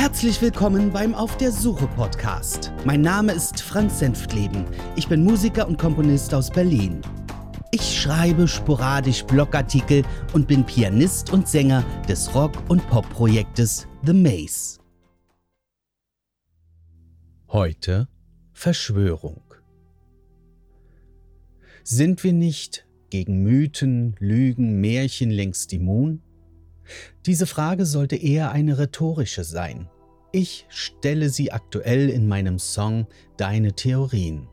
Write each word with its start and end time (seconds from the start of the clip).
Herzlich 0.00 0.40
willkommen 0.40 0.90
beim 0.90 1.14
Auf 1.14 1.36
der 1.36 1.52
Suche 1.52 1.86
Podcast. 1.86 2.72
Mein 2.86 3.02
Name 3.02 3.32
ist 3.32 3.60
Franz 3.60 3.98
Senftleben. 3.98 4.64
Ich 4.96 5.08
bin 5.08 5.22
Musiker 5.22 5.68
und 5.68 5.78
Komponist 5.78 6.32
aus 6.32 6.48
Berlin. 6.48 7.02
Ich 7.70 8.00
schreibe 8.00 8.48
sporadisch 8.48 9.24
Blogartikel 9.24 10.02
und 10.32 10.48
bin 10.48 10.64
Pianist 10.64 11.30
und 11.34 11.46
Sänger 11.46 11.84
des 12.08 12.34
Rock- 12.34 12.70
und 12.70 12.80
Pop-Projektes 12.88 13.86
The 14.02 14.14
Maze. 14.14 14.78
Heute 17.48 18.08
Verschwörung. 18.54 19.42
Sind 21.84 22.24
wir 22.24 22.32
nicht 22.32 22.86
gegen 23.10 23.42
Mythen, 23.42 24.16
Lügen, 24.18 24.80
Märchen 24.80 25.30
längst 25.30 25.74
immun? 25.74 26.22
Diese 27.26 27.46
Frage 27.46 27.86
sollte 27.86 28.16
eher 28.16 28.52
eine 28.52 28.78
rhetorische 28.78 29.44
sein. 29.44 29.88
Ich 30.32 30.66
stelle 30.68 31.28
sie 31.28 31.52
aktuell 31.52 32.08
in 32.08 32.28
meinem 32.28 32.58
Song 32.58 33.06
Deine 33.36 33.72
Theorien. 33.72 34.48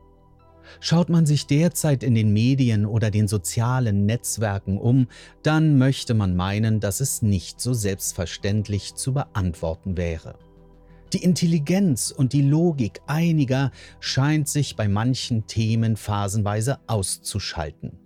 Schaut 0.80 1.08
man 1.08 1.24
sich 1.24 1.46
derzeit 1.46 2.02
in 2.02 2.14
den 2.14 2.32
Medien 2.32 2.84
oder 2.84 3.10
den 3.10 3.28
sozialen 3.28 4.04
Netzwerken 4.04 4.78
um, 4.78 5.08
dann 5.42 5.78
möchte 5.78 6.14
man 6.14 6.36
meinen, 6.36 6.80
dass 6.80 7.00
es 7.00 7.22
nicht 7.22 7.60
so 7.60 7.74
selbstverständlich 7.74 8.94
zu 8.94 9.14
beantworten 9.14 9.96
wäre. 9.96 10.38
Die 11.12 11.22
Intelligenz 11.22 12.10
und 12.10 12.34
die 12.34 12.42
Logik 12.42 13.00
einiger 13.06 13.70
scheint 13.98 14.48
sich 14.48 14.76
bei 14.76 14.88
manchen 14.88 15.46
Themen 15.46 15.96
phasenweise 15.96 16.80
auszuschalten. 16.86 17.98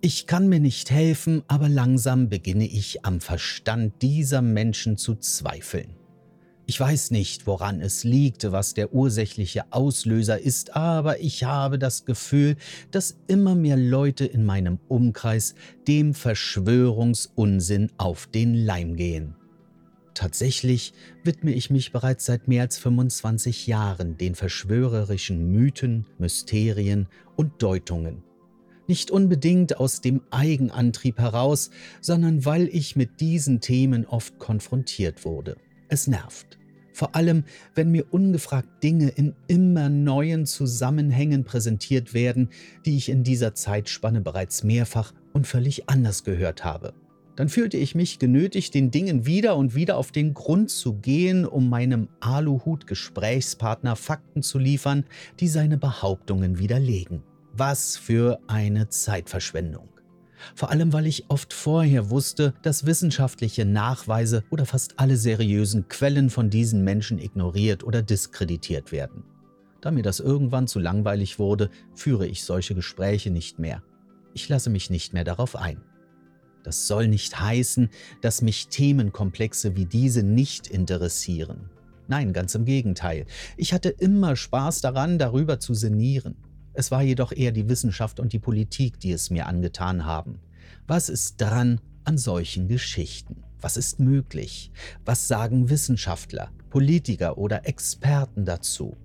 Ich 0.00 0.26
kann 0.26 0.48
mir 0.48 0.60
nicht 0.60 0.90
helfen, 0.90 1.42
aber 1.48 1.68
langsam 1.68 2.28
beginne 2.28 2.66
ich 2.66 3.04
am 3.04 3.20
Verstand 3.20 4.02
dieser 4.02 4.42
Menschen 4.42 4.96
zu 4.96 5.14
zweifeln. 5.14 5.96
Ich 6.66 6.80
weiß 6.80 7.10
nicht, 7.10 7.46
woran 7.46 7.80
es 7.80 8.04
liegt, 8.04 8.50
was 8.50 8.72
der 8.72 8.94
ursächliche 8.94 9.70
Auslöser 9.70 10.40
ist, 10.40 10.74
aber 10.74 11.20
ich 11.20 11.44
habe 11.44 11.78
das 11.78 12.06
Gefühl, 12.06 12.56
dass 12.90 13.18
immer 13.26 13.54
mehr 13.54 13.76
Leute 13.76 14.24
in 14.24 14.46
meinem 14.46 14.78
Umkreis 14.88 15.54
dem 15.86 16.14
Verschwörungsunsinn 16.14 17.92
auf 17.98 18.26
den 18.28 18.54
Leim 18.54 18.96
gehen. 18.96 19.34
Tatsächlich 20.14 20.94
widme 21.22 21.52
ich 21.52 21.68
mich 21.68 21.92
bereits 21.92 22.24
seit 22.24 22.48
mehr 22.48 22.62
als 22.62 22.78
25 22.78 23.66
Jahren 23.66 24.16
den 24.16 24.34
verschwörerischen 24.34 25.50
Mythen, 25.50 26.06
Mysterien 26.18 27.08
und 27.36 27.62
Deutungen 27.62 28.22
nicht 28.86 29.10
unbedingt 29.10 29.78
aus 29.78 30.00
dem 30.00 30.20
Eigenantrieb 30.30 31.18
heraus, 31.18 31.70
sondern 32.00 32.44
weil 32.44 32.68
ich 32.68 32.96
mit 32.96 33.20
diesen 33.20 33.60
Themen 33.60 34.06
oft 34.06 34.38
konfrontiert 34.38 35.24
wurde. 35.24 35.56
Es 35.88 36.06
nervt. 36.06 36.58
Vor 36.92 37.16
allem, 37.16 37.42
wenn 37.74 37.90
mir 37.90 38.06
ungefragt 38.12 38.84
Dinge 38.84 39.08
in 39.08 39.34
immer 39.48 39.88
neuen 39.88 40.46
Zusammenhängen 40.46 41.42
präsentiert 41.42 42.14
werden, 42.14 42.50
die 42.86 42.96
ich 42.96 43.08
in 43.08 43.24
dieser 43.24 43.54
Zeitspanne 43.54 44.20
bereits 44.20 44.62
mehrfach 44.62 45.12
und 45.32 45.48
völlig 45.48 45.88
anders 45.88 46.22
gehört 46.22 46.64
habe. 46.64 46.94
Dann 47.34 47.48
fühlte 47.48 47.76
ich 47.78 47.96
mich 47.96 48.20
genötigt, 48.20 48.74
den 48.74 48.92
Dingen 48.92 49.26
wieder 49.26 49.56
und 49.56 49.74
wieder 49.74 49.96
auf 49.96 50.12
den 50.12 50.34
Grund 50.34 50.70
zu 50.70 50.94
gehen, 50.94 51.44
um 51.44 51.68
meinem 51.68 52.08
Aluhut-Gesprächspartner 52.20 53.96
Fakten 53.96 54.42
zu 54.42 54.60
liefern, 54.60 55.04
die 55.40 55.48
seine 55.48 55.76
Behauptungen 55.76 56.60
widerlegen. 56.60 57.24
Was 57.56 57.96
für 57.96 58.40
eine 58.48 58.88
Zeitverschwendung. 58.88 59.88
Vor 60.56 60.70
allem, 60.70 60.92
weil 60.92 61.06
ich 61.06 61.30
oft 61.30 61.52
vorher 61.52 62.10
wusste, 62.10 62.52
dass 62.62 62.84
wissenschaftliche 62.84 63.64
Nachweise 63.64 64.42
oder 64.50 64.66
fast 64.66 64.98
alle 64.98 65.16
seriösen 65.16 65.86
Quellen 65.88 66.30
von 66.30 66.50
diesen 66.50 66.82
Menschen 66.82 67.20
ignoriert 67.20 67.84
oder 67.84 68.02
diskreditiert 68.02 68.90
werden. 68.90 69.22
Da 69.80 69.92
mir 69.92 70.02
das 70.02 70.18
irgendwann 70.18 70.66
zu 70.66 70.80
langweilig 70.80 71.38
wurde, 71.38 71.70
führe 71.94 72.26
ich 72.26 72.42
solche 72.42 72.74
Gespräche 72.74 73.30
nicht 73.30 73.60
mehr. 73.60 73.84
Ich 74.32 74.48
lasse 74.48 74.68
mich 74.68 74.90
nicht 74.90 75.12
mehr 75.12 75.24
darauf 75.24 75.54
ein. 75.54 75.80
Das 76.64 76.88
soll 76.88 77.06
nicht 77.06 77.38
heißen, 77.38 77.88
dass 78.20 78.42
mich 78.42 78.66
Themenkomplexe 78.66 79.76
wie 79.76 79.86
diese 79.86 80.24
nicht 80.24 80.66
interessieren. 80.66 81.70
Nein, 82.08 82.32
ganz 82.32 82.56
im 82.56 82.64
Gegenteil. 82.64 83.26
Ich 83.56 83.72
hatte 83.72 83.90
immer 83.90 84.34
Spaß 84.34 84.80
daran, 84.80 85.20
darüber 85.20 85.60
zu 85.60 85.72
sinnieren. 85.72 86.34
Es 86.76 86.90
war 86.90 87.02
jedoch 87.02 87.30
eher 87.30 87.52
die 87.52 87.68
Wissenschaft 87.68 88.18
und 88.18 88.32
die 88.32 88.40
Politik, 88.40 88.98
die 88.98 89.12
es 89.12 89.30
mir 89.30 89.46
angetan 89.46 90.04
haben. 90.04 90.40
Was 90.88 91.08
ist 91.08 91.40
dran 91.40 91.80
an 92.02 92.18
solchen 92.18 92.66
Geschichten? 92.66 93.44
Was 93.60 93.76
ist 93.76 94.00
möglich? 94.00 94.72
Was 95.04 95.28
sagen 95.28 95.70
Wissenschaftler, 95.70 96.50
Politiker 96.70 97.38
oder 97.38 97.66
Experten 97.66 98.44
dazu? 98.44 98.96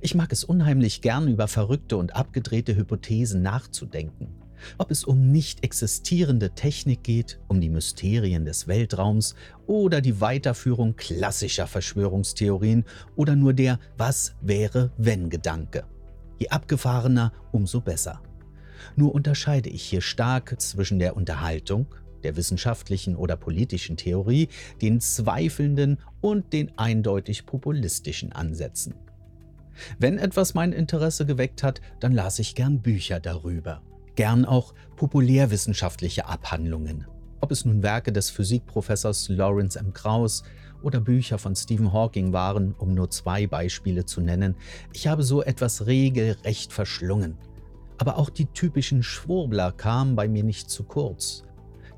Ich 0.00 0.16
mag 0.16 0.32
es 0.32 0.42
unheimlich 0.42 1.00
gern, 1.00 1.28
über 1.28 1.46
verrückte 1.46 1.96
und 1.96 2.16
abgedrehte 2.16 2.74
Hypothesen 2.74 3.40
nachzudenken. 3.40 4.34
Ob 4.78 4.90
es 4.90 5.04
um 5.04 5.30
nicht 5.30 5.62
existierende 5.62 6.54
Technik 6.56 7.04
geht, 7.04 7.38
um 7.46 7.60
die 7.60 7.70
Mysterien 7.70 8.44
des 8.44 8.66
Weltraums 8.66 9.36
oder 9.66 10.00
die 10.00 10.20
Weiterführung 10.20 10.96
klassischer 10.96 11.68
Verschwörungstheorien 11.68 12.84
oder 13.14 13.36
nur 13.36 13.54
der 13.54 13.78
Was 13.96 14.34
wäre 14.40 14.90
wenn 14.96 15.30
Gedanke. 15.30 15.84
Je 16.42 16.48
abgefahrener, 16.48 17.32
umso 17.52 17.80
besser. 17.80 18.20
Nur 18.96 19.14
unterscheide 19.14 19.70
ich 19.70 19.84
hier 19.84 20.00
stark 20.00 20.60
zwischen 20.60 20.98
der 20.98 21.14
Unterhaltung, 21.14 21.86
der 22.24 22.34
wissenschaftlichen 22.34 23.14
oder 23.14 23.36
politischen 23.36 23.96
Theorie, 23.96 24.48
den 24.80 25.00
zweifelnden 25.00 25.98
und 26.20 26.52
den 26.52 26.76
eindeutig 26.76 27.46
populistischen 27.46 28.32
Ansätzen. 28.32 28.96
Wenn 30.00 30.18
etwas 30.18 30.54
mein 30.54 30.72
Interesse 30.72 31.26
geweckt 31.26 31.62
hat, 31.62 31.80
dann 32.00 32.10
las 32.10 32.40
ich 32.40 32.56
gern 32.56 32.82
Bücher 32.82 33.20
darüber. 33.20 33.80
Gern 34.16 34.44
auch 34.44 34.74
populärwissenschaftliche 34.96 36.26
Abhandlungen. 36.26 37.06
Ob 37.42 37.50
es 37.50 37.66
nun 37.66 37.82
Werke 37.82 38.12
des 38.12 38.30
Physikprofessors 38.30 39.28
Lawrence 39.28 39.78
M. 39.78 39.92
Krauss, 39.92 40.42
oder 40.82 41.00
Bücher 41.00 41.38
von 41.38 41.54
Stephen 41.54 41.92
Hawking 41.92 42.32
waren, 42.32 42.74
um 42.78 42.94
nur 42.94 43.10
zwei 43.10 43.46
Beispiele 43.46 44.04
zu 44.04 44.20
nennen. 44.20 44.56
Ich 44.92 45.06
habe 45.06 45.22
so 45.22 45.42
etwas 45.42 45.86
regelrecht 45.86 46.72
verschlungen. 46.72 47.38
Aber 47.98 48.18
auch 48.18 48.30
die 48.30 48.46
typischen 48.46 49.02
Schwurbler 49.02 49.72
kamen 49.72 50.16
bei 50.16 50.28
mir 50.28 50.42
nicht 50.42 50.70
zu 50.70 50.84
kurz. 50.84 51.44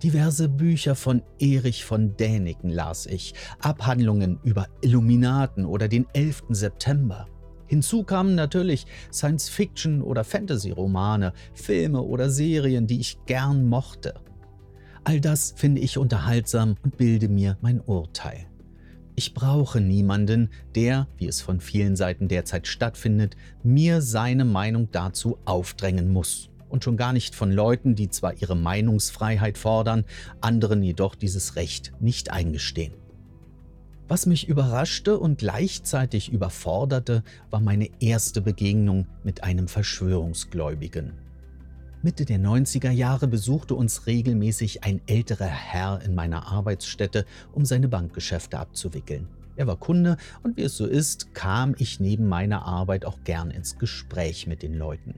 Diverse 0.03 0.49
Bücher 0.49 0.95
von 0.95 1.23
Erich 1.39 1.85
von 1.85 2.17
Däniken 2.17 2.69
las 2.69 3.07
ich, 3.07 3.33
Abhandlungen 3.61 4.39
über 4.43 4.67
Illuminaten 4.83 5.65
oder 5.65 5.89
den 5.89 6.07
11. 6.13 6.45
September. 6.51 7.27
Hinzu 7.67 8.05
kamen 8.05 8.35
natürlich 8.35 8.85
Science-Fiction- 9.11 10.03
oder 10.03 10.25
Fantasy-Romane, 10.25 11.33
Filme 11.55 12.03
oder 12.03 12.29
Serien, 12.29 12.87
die 12.87 13.01
ich 13.01 13.19
gern 13.25 13.67
mochte. 13.67 14.15
All 15.07 15.21
das 15.21 15.53
finde 15.55 15.83
ich 15.83 15.99
unterhaltsam 15.99 16.77
und 16.83 16.97
bilde 16.97 17.29
mir 17.29 17.59
mein 17.61 17.81
Urteil. 17.81 18.47
Ich 19.17 19.35
brauche 19.35 19.83
niemanden, 19.83 20.49
der, 20.75 21.07
wie 21.19 21.27
es 21.27 21.43
von 21.43 21.61
vielen 21.61 21.95
Seiten 21.95 22.27
derzeit 22.27 22.67
stattfindet, 22.67 23.37
mir 23.63 24.01
seine 24.01 24.47
Meinung 24.47 24.89
dazu 24.93 25.39
aufdrängen 25.45 26.11
muss. 26.11 26.49
Und 26.71 26.83
schon 26.83 26.97
gar 26.97 27.13
nicht 27.13 27.35
von 27.35 27.53
Leuten, 27.53 27.95
die 27.95 28.09
zwar 28.09 28.41
ihre 28.41 28.57
Meinungsfreiheit 28.57 29.59
fordern, 29.59 30.05
anderen 30.41 30.83
jedoch 30.83 31.15
dieses 31.15 31.55
Recht 31.55 31.93
nicht 32.01 32.33
eingestehen. 32.33 32.95
Was 34.09 34.25
mich 34.25 34.49
überraschte 34.49 35.19
und 35.19 35.39
gleichzeitig 35.39 36.33
überforderte, 36.33 37.23
war 37.51 37.61
meine 37.61 37.91
erste 38.01 38.41
Begegnung 38.41 39.07
mit 39.23 39.45
einem 39.45 39.69
Verschwörungsgläubigen. 39.69 41.24
Mitte 42.05 42.27
der 42.27 42.39
90er 42.39 42.91
Jahre 42.91 43.27
besuchte 43.27 43.75
uns 43.75 44.07
regelmäßig 44.07 44.85
ein 44.85 45.01
älterer 45.07 45.47
Herr 45.47 46.03
in 46.03 46.15
meiner 46.15 46.47
Arbeitsstätte, 46.49 47.25
um 47.51 47.65
seine 47.65 47.89
Bankgeschäfte 47.89 48.59
abzuwickeln. 48.59 49.27
Er 49.57 49.67
war 49.67 49.79
Kunde 49.79 50.19
und 50.43 50.59
wie 50.59 50.65
es 50.65 50.77
so 50.77 50.85
ist, 50.85 51.33
kam 51.33 51.75
ich 51.79 52.01
neben 52.01 52.29
meiner 52.29 52.67
Arbeit 52.67 53.07
auch 53.07 53.25
gern 53.25 53.51
ins 53.51 53.79
Gespräch 53.79 54.47
mit 54.47 54.63
den 54.63 54.75
Leuten. 54.75 55.15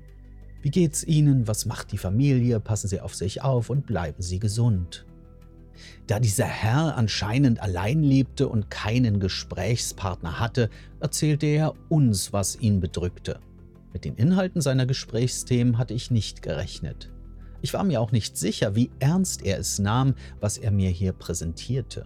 Wie 0.62 0.70
geht's 0.70 1.02
Ihnen? 1.02 1.48
Was 1.48 1.66
macht 1.66 1.90
die 1.90 1.98
Familie? 1.98 2.60
Passen 2.60 2.86
Sie 2.86 3.00
auf 3.00 3.16
sich 3.16 3.42
auf 3.42 3.68
und 3.68 3.88
bleiben 3.88 4.22
Sie 4.22 4.38
gesund. 4.38 5.06
Da 6.06 6.20
dieser 6.20 6.46
Herr 6.46 6.96
anscheinend 6.96 7.60
allein 7.60 8.04
lebte 8.04 8.46
und 8.46 8.70
keinen 8.70 9.18
Gesprächspartner 9.18 10.38
hatte, 10.38 10.70
erzählte 11.00 11.46
er 11.46 11.74
uns, 11.88 12.32
was 12.32 12.54
ihn 12.60 12.78
bedrückte. 12.78 13.40
Mit 13.96 14.04
den 14.04 14.16
Inhalten 14.16 14.60
seiner 14.60 14.84
Gesprächsthemen 14.84 15.78
hatte 15.78 15.94
ich 15.94 16.10
nicht 16.10 16.42
gerechnet. 16.42 17.10
Ich 17.62 17.72
war 17.72 17.82
mir 17.82 18.02
auch 18.02 18.12
nicht 18.12 18.36
sicher, 18.36 18.76
wie 18.76 18.90
ernst 18.98 19.42
er 19.42 19.58
es 19.58 19.78
nahm, 19.78 20.16
was 20.38 20.58
er 20.58 20.70
mir 20.70 20.90
hier 20.90 21.14
präsentierte. 21.14 22.04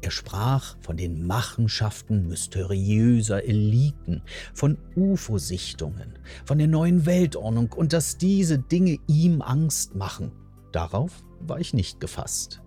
Er 0.00 0.10
sprach 0.10 0.78
von 0.80 0.96
den 0.96 1.26
Machenschaften 1.26 2.28
mysteriöser 2.28 3.44
Eliten, 3.44 4.22
von 4.54 4.78
UFO-Sichtungen, 4.96 6.18
von 6.46 6.56
der 6.56 6.68
neuen 6.68 7.04
Weltordnung 7.04 7.70
und 7.74 7.92
dass 7.92 8.16
diese 8.16 8.58
Dinge 8.58 8.96
ihm 9.06 9.42
Angst 9.42 9.94
machen. 9.94 10.32
Darauf 10.72 11.22
war 11.40 11.60
ich 11.60 11.74
nicht 11.74 12.00
gefasst. 12.00 12.62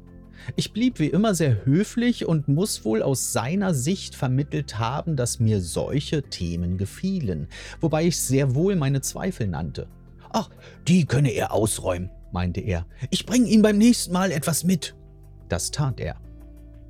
Ich 0.56 0.74
blieb 0.74 1.00
wie 1.00 1.08
immer 1.08 1.36
sehr 1.36 1.66
höflich 1.66 2.26
und 2.26 2.48
muss 2.48 2.86
wohl 2.86 3.02
aus 3.02 3.34
seiner 3.34 3.74
Sicht 3.74 4.16
vermittelt 4.16 4.80
haben, 4.80 5.16
dass 5.16 5.40
mir 5.40 5.62
solche 5.62 6.24
Themen 6.24 6.78
gefielen, 6.78 7.48
wobei 7.82 8.06
ich 8.06 8.20
sehr 8.20 8.56
wohl 8.56 8.76
meine 8.76 9.02
Zweifel 9.02 9.48
nannte. 9.48 9.88
Ach, 10.32 10.50
die 10.88 11.06
könne 11.06 11.32
er 11.32 11.54
ausräumen, 11.54 12.10
meinte 12.32 12.62
er. 12.62 12.86
Ich 13.10 13.26
bringe 13.26 13.48
ihm 13.48 13.62
beim 13.62 13.78
nächsten 13.78 14.14
Mal 14.14 14.32
etwas 14.32 14.64
mit. 14.64 14.96
Das 15.50 15.72
tat 15.72 16.00
er. 16.00 16.18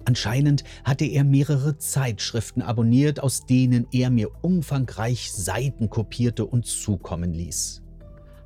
Anscheinend 0.06 0.64
hatte 0.84 1.06
er 1.06 1.24
mehrere 1.24 1.78
Zeitschriften 1.78 2.62
abonniert, 2.62 3.22
aus 3.22 3.46
denen 3.46 3.88
er 3.92 4.12
mir 4.12 4.30
umfangreich 4.44 5.32
Seiten 5.32 5.90
kopierte 5.90 6.46
und 6.46 6.66
zukommen 6.66 7.34
ließ 7.34 7.85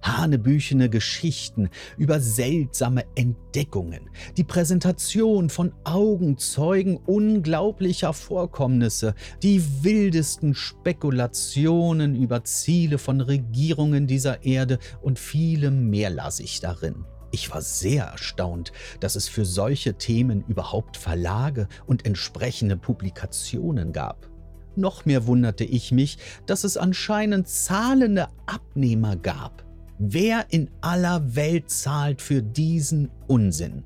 hanebüchene 0.01 0.90
Geschichten 0.90 1.69
über 1.98 2.19
seltsame 2.19 3.04
Entdeckungen, 3.16 4.10
die 4.38 4.44
Präsentation 4.44 5.50
von 5.50 5.74
Augenzeugen 5.84 6.98
unglaublicher 6.98 8.13
Vorkommnisse, 8.13 9.16
die 9.44 9.84
wildesten 9.84 10.54
Spekulationen 10.54 12.16
über 12.16 12.44
Ziele 12.44 12.98
von 12.98 13.22
Regierungen 13.22 14.07
dieser 14.07 14.44
Erde 14.44 14.80
und 15.01 15.19
vielem 15.19 15.90
mehr 15.90 16.10
las 16.10 16.40
ich 16.40 16.60
darin. 16.60 17.06
Ich 17.31 17.52
war 17.52 17.62
sehr 17.62 18.06
erstaunt, 18.06 18.72
dass 19.00 19.16
es 19.16 19.28
für 19.28 19.45
solche 19.45 19.95
Themen 19.95 20.44
überhaupt 20.48 20.98
Verlage 20.98 21.68
und 21.86 22.06
entsprechende 22.06 22.75
Publikationen 22.75 23.94
gab. 23.94 24.28
Noch 24.75 25.06
mehr 25.06 25.28
wunderte 25.28 25.63
ich 25.63 25.92
mich, 25.92 26.18
dass 26.45 26.63
es 26.63 26.78
anscheinend 26.78 27.48
zahlende 27.48 28.30
Abnehmer 28.48 29.16
gab. 29.16 29.69
Wer 30.01 30.46
in 30.50 30.69
aller 30.80 31.36
Welt 31.36 31.69
zahlt 31.69 32.22
für 32.22 32.42
diesen 32.42 33.12
Unsinn? 33.28 33.84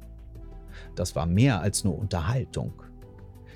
Das 0.94 1.15
war 1.15 1.25
mehr 1.25 1.60
als 1.60 1.83
nur 1.83 1.98
Unterhaltung. 1.98 2.83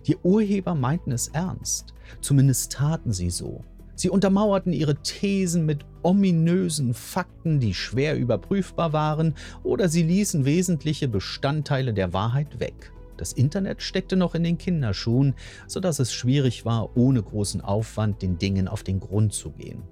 Die 0.08 0.18
Urheber 0.18 0.74
meinten 0.74 1.12
es 1.12 1.28
ernst, 1.28 1.94
zumindest 2.20 2.72
taten 2.72 3.14
sie 3.14 3.30
so. 3.30 3.64
Sie 3.94 4.10
untermauerten 4.10 4.74
ihre 4.74 4.96
Thesen 4.96 5.68
mit 5.68 5.86
ominösen 6.02 6.96
Fakten, 6.96 7.60
die 7.60 7.76
schwer 7.76 8.18
überprüfbar 8.18 8.92
waren, 8.92 9.36
oder 9.62 9.88
sie 9.88 10.02
ließen 10.02 10.44
wesentliche 10.44 11.08
Bestandteile 11.08 11.94
der 11.94 12.12
Wahrheit 12.12 12.60
weg. 12.60 12.92
Das 13.18 13.34
Internet 13.34 13.84
steckte 13.84 14.16
noch 14.16 14.34
in 14.34 14.44
den 14.44 14.58
Kinderschuhen, 14.58 15.36
sodass 15.68 16.00
es 16.00 16.12
schwierig 16.12 16.66
war, 16.66 16.98
ohne 16.98 17.22
großen 17.22 17.62
Aufwand 17.62 18.24
den 18.24 18.40
Dingen 18.40 18.68
auf 18.68 18.82
den 18.82 19.00
Grund 19.00 19.34
zu 19.34 19.52
gehen. 19.52 19.84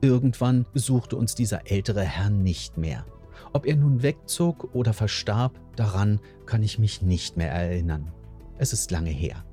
Irgendwann 0.00 0.64
besuchte 0.72 1.16
uns 1.16 1.34
dieser 1.34 1.70
ältere 1.70 2.02
Herr 2.02 2.30
nicht 2.30 2.76
mehr. 2.76 3.04
Ob 3.52 3.66
er 3.66 3.76
nun 3.76 4.02
wegzog 4.02 4.74
oder 4.74 4.92
verstarb, 4.92 5.58
daran 5.76 6.20
kann 6.46 6.62
ich 6.62 6.78
mich 6.78 7.02
nicht 7.02 7.36
mehr 7.36 7.50
erinnern. 7.50 8.12
Es 8.58 8.72
ist 8.72 8.90
lange 8.90 9.10
her. 9.10 9.44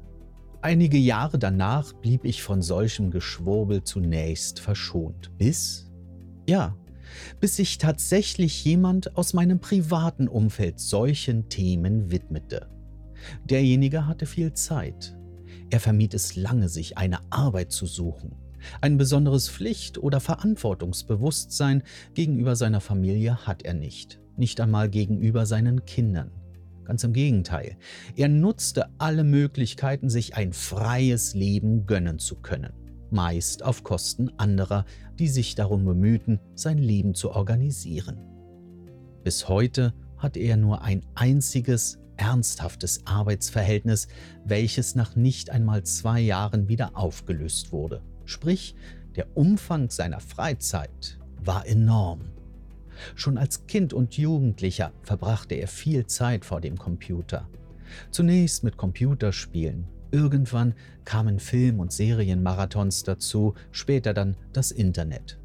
Einige 0.61 0.97
Jahre 0.97 1.37
danach 1.37 1.93
blieb 1.93 2.25
ich 2.25 2.41
von 2.41 2.61
solchem 2.61 3.11
Geschwurbel 3.11 3.83
zunächst 3.83 4.59
verschont, 4.59 5.31
bis, 5.37 5.91
ja, 6.49 6.75
bis 7.39 7.55
sich 7.55 7.77
tatsächlich 7.77 8.65
jemand 8.65 9.15
aus 9.15 9.33
meinem 9.33 9.59
privaten 9.59 10.27
Umfeld 10.27 10.79
solchen 10.79 11.49
Themen 11.49 12.11
widmete. 12.11 12.67
Derjenige 13.45 14.07
hatte 14.07 14.25
viel 14.25 14.53
Zeit. 14.53 15.15
Er 15.69 15.79
vermied 15.79 16.13
es 16.13 16.35
lange, 16.35 16.69
sich 16.69 16.97
eine 16.97 17.19
Arbeit 17.31 17.71
zu 17.71 17.85
suchen. 17.85 18.35
Ein 18.81 18.97
besonderes 18.97 19.49
Pflicht- 19.49 19.97
oder 19.97 20.19
Verantwortungsbewusstsein 20.19 21.83
gegenüber 22.13 22.55
seiner 22.55 22.81
Familie 22.81 23.45
hat 23.45 23.63
er 23.63 23.73
nicht, 23.73 24.19
nicht 24.37 24.59
einmal 24.61 24.89
gegenüber 24.89 25.45
seinen 25.45 25.85
Kindern. 25.85 26.31
Ganz 26.85 27.03
im 27.03 27.13
Gegenteil, 27.13 27.77
er 28.15 28.29
nutzte 28.29 28.85
alle 28.99 29.23
Möglichkeiten, 29.23 30.09
sich 30.09 30.35
ein 30.35 30.53
freies 30.53 31.33
Leben 31.33 31.87
gönnen 31.87 32.19
zu 32.19 32.35
können, 32.35 32.73
meist 33.09 33.63
auf 33.63 33.83
Kosten 33.83 34.29
anderer, 34.37 34.85
die 35.17 35.27
sich 35.27 35.55
darum 35.55 35.83
bemühten, 35.83 36.39
sein 36.53 36.77
Leben 36.77 37.15
zu 37.15 37.31
organisieren. 37.31 38.19
Bis 39.23 39.49
heute 39.49 39.95
hat 40.17 40.37
er 40.37 40.57
nur 40.57 40.83
ein 40.83 41.01
einziges 41.15 41.97
ernsthaftes 42.17 43.01
Arbeitsverhältnis, 43.05 44.07
welches 44.45 44.95
nach 44.95 45.15
nicht 45.15 45.49
einmal 45.49 45.83
zwei 45.83 46.19
Jahren 46.19 46.67
wieder 46.67 46.95
aufgelöst 46.95 47.71
wurde. 47.71 48.03
Sprich, 48.25 48.75
der 49.15 49.37
Umfang 49.37 49.89
seiner 49.89 50.19
Freizeit 50.19 51.19
war 51.43 51.65
enorm. 51.65 52.21
Schon 53.15 53.37
als 53.37 53.67
Kind 53.67 53.93
und 53.93 54.17
Jugendlicher 54.17 54.91
verbrachte 55.03 55.55
er 55.55 55.67
viel 55.67 56.05
Zeit 56.07 56.45
vor 56.45 56.61
dem 56.61 56.77
Computer. 56.77 57.47
Zunächst 58.11 58.63
mit 58.63 58.77
Computerspielen, 58.77 59.87
irgendwann 60.11 60.73
kamen 61.03 61.39
Film- 61.39 61.79
und 61.79 61.91
Serienmarathons 61.91 63.03
dazu, 63.03 63.53
später 63.71 64.13
dann 64.13 64.37
das 64.53 64.71
Internet. 64.71 65.39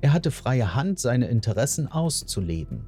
Er 0.00 0.12
hatte 0.12 0.30
freie 0.30 0.74
Hand, 0.74 0.98
seine 0.98 1.28
Interessen 1.28 1.88
auszuleben. 1.88 2.86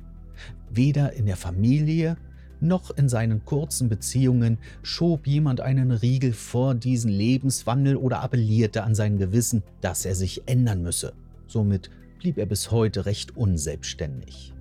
Weder 0.70 1.14
in 1.14 1.26
der 1.26 1.37
Familie 1.37 2.17
noch 2.60 2.90
in 2.90 3.08
seinen 3.08 3.44
kurzen 3.44 3.88
Beziehungen 3.88 4.58
schob 4.82 5.26
jemand 5.26 5.60
einen 5.60 5.90
Riegel 5.90 6.32
vor 6.32 6.75
diesen 6.75 7.10
Lebenswandel 7.10 7.96
oder 7.96 8.22
appellierte 8.22 8.82
an 8.82 8.94
sein 8.94 9.19
Gewissen, 9.19 9.62
dass 9.81 10.05
er 10.05 10.14
sich 10.14 10.43
ändern 10.46 10.82
müsse. 10.82 11.12
Somit 11.46 11.90
blieb 12.19 12.38
er 12.38 12.46
bis 12.46 12.70
heute 12.70 13.06
recht 13.06 13.37
unselbstständig. 13.37 14.52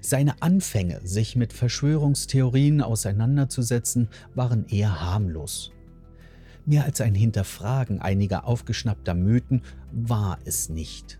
Seine 0.00 0.40
Anfänge, 0.40 1.00
sich 1.04 1.36
mit 1.36 1.52
Verschwörungstheorien 1.52 2.80
auseinanderzusetzen, 2.80 4.08
waren 4.34 4.66
eher 4.68 5.00
harmlos. 5.00 5.70
Mehr 6.64 6.84
als 6.84 7.00
ein 7.00 7.14
Hinterfragen 7.14 8.00
einiger 8.00 8.46
aufgeschnappter 8.46 9.14
Mythen 9.14 9.62
war 9.92 10.38
es 10.44 10.68
nicht. 10.68 11.18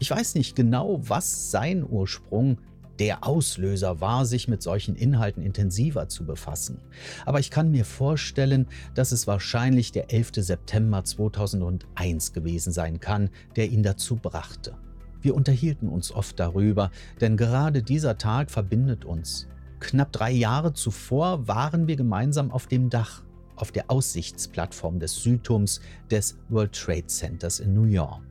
Ich 0.00 0.10
weiß 0.10 0.34
nicht 0.34 0.54
genau, 0.54 1.00
was 1.08 1.50
sein 1.50 1.84
Ursprung, 1.88 2.58
der 2.98 3.26
Auslöser 3.26 4.00
war, 4.00 4.26
sich 4.26 4.48
mit 4.48 4.62
solchen 4.62 4.96
Inhalten 4.96 5.42
intensiver 5.42 6.08
zu 6.08 6.24
befassen. 6.24 6.80
Aber 7.26 7.38
ich 7.40 7.50
kann 7.50 7.70
mir 7.70 7.84
vorstellen, 7.84 8.66
dass 8.94 9.12
es 9.12 9.26
wahrscheinlich 9.26 9.92
der 9.92 10.12
11. 10.12 10.32
September 10.36 11.04
2001 11.04 12.32
gewesen 12.32 12.72
sein 12.72 13.00
kann, 13.00 13.30
der 13.56 13.70
ihn 13.70 13.82
dazu 13.82 14.16
brachte. 14.16 14.76
Wir 15.20 15.34
unterhielten 15.34 15.88
uns 15.88 16.12
oft 16.12 16.38
darüber, 16.38 16.90
denn 17.20 17.36
gerade 17.36 17.82
dieser 17.82 18.18
Tag 18.18 18.50
verbindet 18.50 19.04
uns. 19.04 19.48
Knapp 19.80 20.12
drei 20.12 20.32
Jahre 20.32 20.72
zuvor 20.72 21.46
waren 21.46 21.86
wir 21.86 21.96
gemeinsam 21.96 22.50
auf 22.50 22.66
dem 22.66 22.90
Dach, 22.90 23.22
auf 23.56 23.72
der 23.72 23.90
Aussichtsplattform 23.90 24.98
des 24.98 25.16
Südturms 25.22 25.80
des 26.10 26.36
World 26.48 26.72
Trade 26.72 27.06
Centers 27.06 27.60
in 27.60 27.74
New 27.74 27.84
York. 27.84 28.22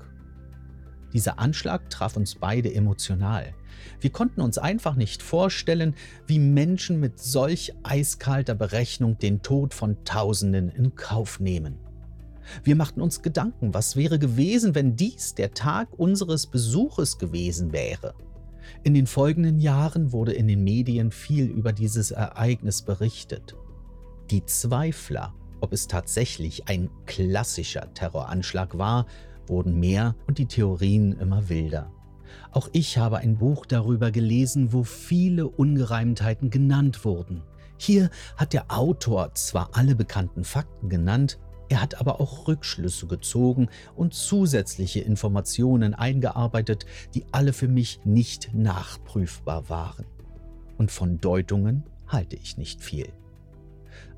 Dieser 1.14 1.40
Anschlag 1.40 1.90
traf 1.90 2.18
uns 2.18 2.36
beide 2.36 2.74
emotional. 2.74 3.54
Wir 4.00 4.12
konnten 4.12 4.42
uns 4.42 4.58
einfach 4.58 4.96
nicht 4.96 5.24
vorstellen, 5.24 5.96
wie 6.26 6.40
Menschen 6.40 7.00
mit 7.00 7.20
solch 7.20 7.74
eiskalter 7.84 8.56
Berechnung 8.56 9.18
den 9.18 9.42
Tod 9.42 9.74
von 9.74 10.04
Tausenden 10.04 10.70
in 10.70 10.96
Kauf 10.96 11.40
nehmen. 11.40 11.78
Wir 12.64 12.76
machten 12.76 13.02
uns 13.02 13.22
Gedanken, 13.22 13.74
was 13.74 13.96
wäre 13.96 14.20
gewesen, 14.20 14.76
wenn 14.76 14.96
dies 14.96 15.36
der 15.36 15.54
Tag 15.54 15.90
unseres 15.98 16.48
Besuches 16.48 17.18
gewesen 17.18 17.74
wäre. 17.74 18.16
In 18.84 18.94
den 18.94 19.08
folgenden 19.08 19.60
Jahren 19.60 20.12
wurde 20.12 20.34
in 20.34 20.48
den 20.48 20.64
Medien 20.64 21.12
viel 21.12 21.46
über 21.46 21.74
dieses 21.74 22.12
Ereignis 22.12 22.82
berichtet. 22.82 23.56
Die 24.30 24.46
Zweifler, 24.46 25.34
ob 25.62 25.74
es 25.74 25.88
tatsächlich 25.88 26.68
ein 26.68 26.90
klassischer 27.06 27.94
Terroranschlag 27.94 28.78
war, 28.78 29.08
wurden 29.48 29.80
mehr 29.80 30.16
und 30.28 30.38
die 30.38 30.46
Theorien 30.46 31.14
immer 31.14 31.50
wilder. 31.50 31.92
Auch 32.52 32.70
ich 32.74 32.98
habe 32.98 33.18
ein 33.18 33.38
Buch 33.38 33.66
darüber 33.66 34.12
gelesen, 34.12 34.74
wo 34.74 34.84
viele 34.84 35.48
Ungereimtheiten 35.48 36.50
genannt 36.50 37.06
wurden. 37.06 37.44
Hier 37.78 38.10
hat 38.36 38.54
der 38.54 38.72
Autor 38.72 39.34
zwar 39.36 39.70
alle 39.74 39.96
bekannten 39.96 40.44
Fakten 40.44 40.90
genannt, 40.90 41.38
er 41.70 41.82
hat 41.82 42.00
aber 42.00 42.22
auch 42.22 42.48
Rückschlüsse 42.48 43.08
gezogen 43.08 43.68
und 43.96 44.14
zusätzliche 44.14 45.02
Informationen 45.02 45.94
eingearbeitet, 45.94 46.86
die 47.14 47.26
alle 47.32 47.54
für 47.54 47.68
mich 47.68 48.00
nicht 48.06 48.54
nachprüfbar 48.54 49.70
waren. 49.70 50.06
Und 50.78 50.92
von 50.92 51.20
Deutungen 51.20 51.84
halte 52.08 52.38
ich 52.38 52.58
nicht 52.58 52.82
viel. 52.82 53.12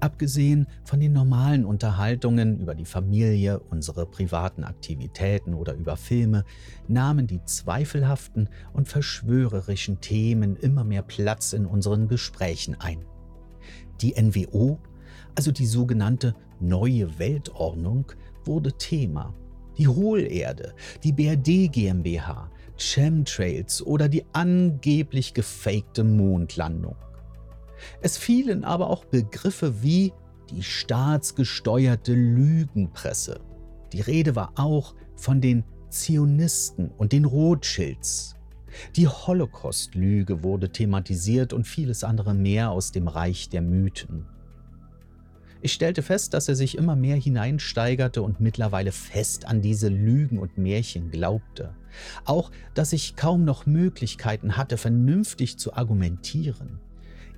Abgesehen 0.02 0.68
von 0.86 1.02
den 1.02 1.12
normalen 1.12 1.66
Unterhaltungen 1.66 2.60
über 2.60 2.74
die 2.74 2.86
Familie, 2.86 3.60
unsere 3.60 4.06
privaten 4.06 4.64
Aktivitäten 4.64 5.54
oder 5.54 5.74
über 5.74 5.98
Filme, 5.98 6.46
nahmen 6.88 7.28
die 7.28 7.44
zweifelhaften 7.44 8.48
und 8.72 8.88
verschwörerischen 8.88 10.00
Themen 10.00 10.56
immer 10.56 10.86
mehr 10.86 11.02
Platz 11.02 11.52
in 11.52 11.66
unseren 11.66 12.08
Gesprächen 12.08 12.78
ein. 12.80 13.04
Die 14.00 14.14
NWO, 14.14 14.80
also 15.36 15.52
die 15.52 15.66
sogenannte 15.66 16.34
Neue 16.62 17.20
Weltordnung, 17.20 18.06
wurde 18.46 18.72
Thema. 18.74 19.34
Die 19.78 19.88
Hohlerde, 19.88 20.74
die 21.04 21.12
BRD 21.12 21.72
GmbH, 21.72 22.50
Chemtrails 22.78 23.82
oder 23.86 24.08
die 24.08 24.24
angeblich 24.32 25.34
gefakte 25.34 26.06
Mondlandung. 26.06 26.96
Es 28.02 28.18
fielen 28.18 28.64
aber 28.64 28.90
auch 28.90 29.06
Begriffe 29.06 29.82
wie 29.82 30.14
die 30.50 30.64
staatsgesteuerte 30.64 32.14
Lügenpresse. 32.14 33.40
Die 33.94 34.02
Rede 34.02 34.36
war 34.36 34.54
auch 34.56 34.96
von 35.16 35.42
den 35.42 35.64
Zionisten 35.90 36.90
und 36.98 37.12
den 37.12 37.26
Rothschilds. 37.26 38.36
Die 38.96 39.08
Holocaust-Lüge 39.08 40.44
wurde 40.44 40.72
thematisiert 40.72 41.54
und 41.54 41.68
vieles 41.68 42.04
andere 42.04 42.34
mehr 42.34 42.72
aus 42.72 42.92
dem 42.92 43.08
Reich 43.08 43.50
der 43.50 43.62
Mythen. 43.62 44.28
Ich 45.62 45.74
stellte 45.74 46.04
fest, 46.04 46.34
dass 46.34 46.48
er 46.48 46.56
sich 46.56 46.78
immer 46.78 46.96
mehr 46.96 47.18
hineinsteigerte 47.18 48.22
und 48.22 48.40
mittlerweile 48.40 48.94
fest 48.94 49.46
an 49.46 49.62
diese 49.62 49.90
Lügen 49.90 50.40
und 50.40 50.58
Märchen 50.58 51.12
glaubte. 51.12 51.76
Auch, 52.24 52.52
dass 52.76 52.94
ich 52.94 53.18
kaum 53.18 53.44
noch 53.44 53.66
Möglichkeiten 53.66 54.56
hatte, 54.56 54.78
vernünftig 54.78 55.58
zu 55.58 55.74
argumentieren. 55.74 56.80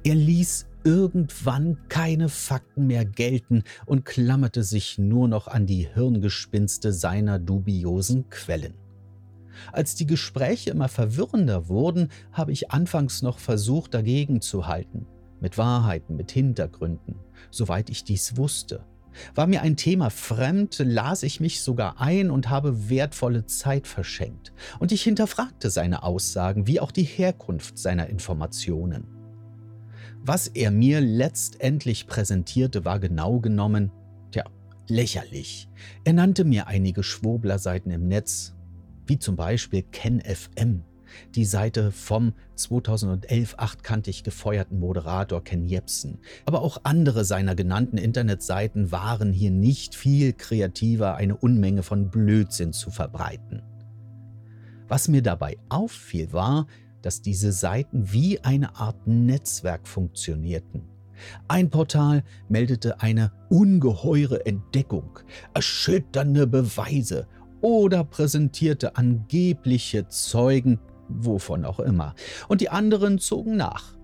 Er 0.03 0.15
ließ 0.15 0.65
irgendwann 0.83 1.77
keine 1.87 2.27
Fakten 2.27 2.87
mehr 2.87 3.05
gelten 3.05 3.63
und 3.85 4.03
klammerte 4.03 4.63
sich 4.63 4.97
nur 4.97 5.27
noch 5.27 5.47
an 5.47 5.67
die 5.67 5.87
Hirngespinste 5.93 6.91
seiner 6.91 7.37
dubiosen 7.37 8.27
Quellen. 8.31 8.73
Als 9.71 9.93
die 9.93 10.07
Gespräche 10.07 10.71
immer 10.71 10.87
verwirrender 10.87 11.69
wurden, 11.69 12.09
habe 12.31 12.51
ich 12.51 12.71
anfangs 12.71 13.21
noch 13.21 13.37
versucht, 13.37 13.93
dagegen 13.93 14.41
zu 14.41 14.65
halten, 14.65 15.05
mit 15.39 15.59
Wahrheiten, 15.59 16.15
mit 16.15 16.31
Hintergründen, 16.31 17.19
soweit 17.51 17.91
ich 17.91 18.03
dies 18.03 18.37
wusste. 18.37 18.83
War 19.35 19.45
mir 19.45 19.61
ein 19.61 19.77
Thema 19.77 20.09
fremd, 20.09 20.79
las 20.79 21.21
ich 21.21 21.39
mich 21.39 21.61
sogar 21.61 22.01
ein 22.01 22.31
und 22.31 22.49
habe 22.49 22.89
wertvolle 22.89 23.45
Zeit 23.45 23.85
verschenkt. 23.85 24.51
Und 24.79 24.91
ich 24.91 25.03
hinterfragte 25.03 25.69
seine 25.69 26.01
Aussagen 26.01 26.65
wie 26.65 26.79
auch 26.79 26.91
die 26.91 27.03
Herkunft 27.03 27.77
seiner 27.77 28.07
Informationen. 28.07 29.20
Was 30.23 30.47
er 30.47 30.69
mir 30.69 31.01
letztendlich 31.01 32.05
präsentierte, 32.05 32.85
war 32.85 32.99
genau 32.99 33.39
genommen, 33.39 33.91
tja, 34.31 34.43
lächerlich. 34.87 35.67
Er 36.03 36.13
nannte 36.13 36.43
mir 36.43 36.67
einige 36.67 37.01
Schwurblerseiten 37.01 37.91
im 37.91 38.07
Netz, 38.07 38.53
wie 39.07 39.17
zum 39.17 39.35
Beispiel 39.35 39.81
KenFM, 39.81 40.83
die 41.33 41.45
Seite 41.45 41.91
vom 41.91 42.33
2011 42.55 43.55
achtkantig 43.57 44.23
gefeuerten 44.23 44.79
Moderator 44.79 45.43
Ken 45.43 45.65
Jebsen. 45.65 46.19
Aber 46.45 46.61
auch 46.61 46.81
andere 46.83 47.25
seiner 47.25 47.55
genannten 47.55 47.97
Internetseiten 47.97 48.91
waren 48.91 49.33
hier 49.33 49.51
nicht 49.51 49.95
viel 49.95 50.33
kreativer, 50.33 51.15
eine 51.15 51.35
Unmenge 51.35 51.81
von 51.81 52.11
Blödsinn 52.11 52.73
zu 52.73 52.91
verbreiten. 52.91 53.63
Was 54.87 55.07
mir 55.07 55.23
dabei 55.23 55.57
auffiel, 55.69 56.31
war, 56.31 56.67
dass 57.01 57.21
diese 57.21 57.51
Seiten 57.51 58.11
wie 58.11 58.39
eine 58.41 58.75
Art 58.75 59.07
Netzwerk 59.07 59.87
funktionierten. 59.87 60.81
Ein 61.47 61.69
Portal 61.69 62.23
meldete 62.49 63.01
eine 63.01 63.31
ungeheure 63.49 64.45
Entdeckung, 64.45 65.19
erschütternde 65.53 66.47
Beweise 66.47 67.27
oder 67.61 68.03
präsentierte 68.03 68.95
angebliche 68.95 70.07
Zeugen, 70.07 70.79
wovon 71.09 71.65
auch 71.65 71.79
immer, 71.79 72.15
und 72.47 72.61
die 72.61 72.69
anderen 72.69 73.19
zogen 73.19 73.55
nach. 73.55 73.95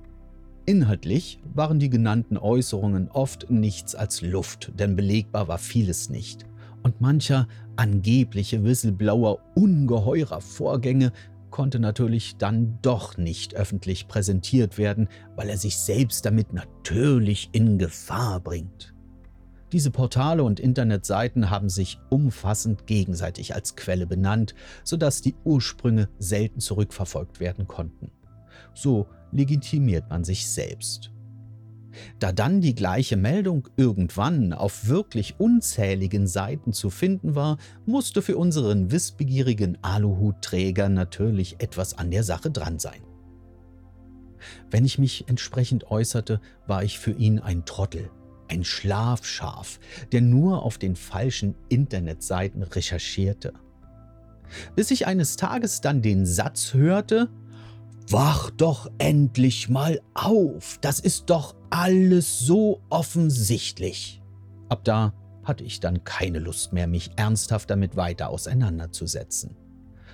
Inhaltlich 0.65 1.39
waren 1.53 1.79
die 1.79 1.89
genannten 1.89 2.37
Äußerungen 2.37 3.09
oft 3.09 3.49
nichts 3.49 3.95
als 3.95 4.21
Luft, 4.21 4.73
denn 4.77 4.95
belegbar 4.95 5.47
war 5.47 5.57
vieles 5.57 6.09
nicht. 6.09 6.45
Und 6.83 6.99
mancher 7.01 7.47
angebliche 7.77 8.63
Whistleblower 8.63 9.39
ungeheurer 9.55 10.41
Vorgänge 10.41 11.13
konnte 11.57 11.79
natürlich 11.79 12.37
dann 12.37 12.77
doch 12.83 13.17
nicht 13.17 13.55
öffentlich 13.55 14.07
präsentiert 14.07 14.77
werden, 14.77 15.09
weil 15.35 15.49
er 15.49 15.57
sich 15.57 15.79
selbst 15.79 16.23
damit 16.23 16.53
natürlich 16.53 17.49
in 17.51 17.79
Gefahr 17.79 18.39
bringt. 18.39 18.93
Diese 19.71 19.89
Portale 19.89 20.43
und 20.43 20.59
Internetseiten 20.59 21.49
haben 21.49 21.69
sich 21.69 21.97
umfassend 22.11 22.85
gegenseitig 22.85 23.55
als 23.55 23.75
Quelle 23.75 24.05
benannt, 24.05 24.53
sodass 24.83 25.23
die 25.23 25.33
Ursprünge 25.45 26.09
selten 26.19 26.59
zurückverfolgt 26.59 27.39
werden 27.39 27.67
konnten. 27.67 28.11
So 28.75 29.07
legitimiert 29.31 30.11
man 30.11 30.23
sich 30.23 30.47
selbst. 30.47 31.11
Da 32.19 32.31
dann 32.31 32.61
die 32.61 32.75
gleiche 32.75 33.17
Meldung 33.17 33.67
irgendwann 33.77 34.53
auf 34.53 34.87
wirklich 34.87 35.35
unzähligen 35.39 36.27
Seiten 36.27 36.73
zu 36.73 36.89
finden 36.89 37.35
war, 37.35 37.57
musste 37.85 38.21
für 38.21 38.37
unseren 38.37 38.91
wissbegierigen 38.91 39.77
Aluhutträger 39.81 40.89
natürlich 40.89 41.57
etwas 41.59 41.97
an 41.97 42.11
der 42.11 42.23
Sache 42.23 42.51
dran 42.51 42.79
sein. 42.79 43.01
Wenn 44.69 44.85
ich 44.85 44.99
mich 44.99 45.27
entsprechend 45.27 45.89
äußerte, 45.89 46.39
war 46.67 46.83
ich 46.83 46.99
für 46.99 47.11
ihn 47.11 47.39
ein 47.39 47.65
Trottel, 47.65 48.09
ein 48.47 48.63
Schlafschaf, 48.63 49.79
der 50.11 50.21
nur 50.21 50.63
auf 50.63 50.77
den 50.77 50.95
falschen 50.95 51.55
Internetseiten 51.69 52.63
recherchierte. 52.63 53.53
Bis 54.75 54.91
ich 54.91 55.07
eines 55.07 55.35
Tages 55.35 55.81
dann 55.81 56.01
den 56.01 56.25
Satz 56.25 56.73
hörte, 56.73 57.29
Wach 58.09 58.51
doch 58.51 58.89
endlich 58.99 59.67
mal 59.67 59.99
auf, 60.13 60.77
das 60.79 61.01
ist 61.01 61.29
doch 61.29 61.56
alles 61.69 62.39
so 62.39 62.81
offensichtlich. 62.89 64.21
Ab 64.69 64.83
da 64.83 65.13
hatte 65.43 65.63
ich 65.63 65.79
dann 65.79 66.03
keine 66.03 66.39
Lust 66.39 66.73
mehr, 66.73 66.87
mich 66.87 67.11
ernsthaft 67.15 67.69
damit 67.69 67.95
weiter 67.95 68.29
auseinanderzusetzen. 68.29 69.55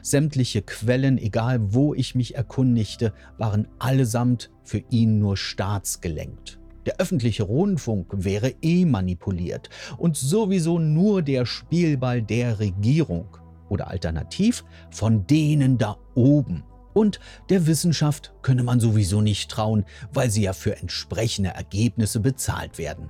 Sämtliche 0.02 0.62
Quellen, 0.62 1.18
egal 1.18 1.74
wo 1.74 1.94
ich 1.94 2.14
mich 2.14 2.36
erkundigte, 2.36 3.14
waren 3.38 3.68
allesamt 3.80 4.52
für 4.64 4.84
ihn 4.90 5.18
nur 5.18 5.38
staatsgelenkt. 5.38 6.60
Der 6.86 7.00
öffentliche 7.00 7.44
Rundfunk 7.44 8.08
wäre 8.12 8.54
eh 8.62 8.86
manipuliert 8.86 9.70
und 9.98 10.18
sowieso 10.18 10.78
nur 10.78 11.22
der 11.22 11.46
Spielball 11.46 12.22
der 12.22 12.60
Regierung 12.60 13.38
oder 13.70 13.88
alternativ 13.88 14.66
von 14.92 15.26
denen 15.26 15.78
da 15.78 15.98
oben. 16.16 16.64
Und 16.94 17.20
der 17.50 17.68
Wissenschaft 17.68 18.34
könne 18.42 18.64
man 18.64 18.80
sowieso 18.80 19.22
nicht 19.22 19.50
trauen, 19.50 19.86
weil 20.12 20.30
sie 20.30 20.44
ja 20.44 20.54
für 20.54 20.78
entsprechende 20.78 21.50
Ergebnisse 21.50 22.20
bezahlt 22.20 22.78
werden. 22.78 23.10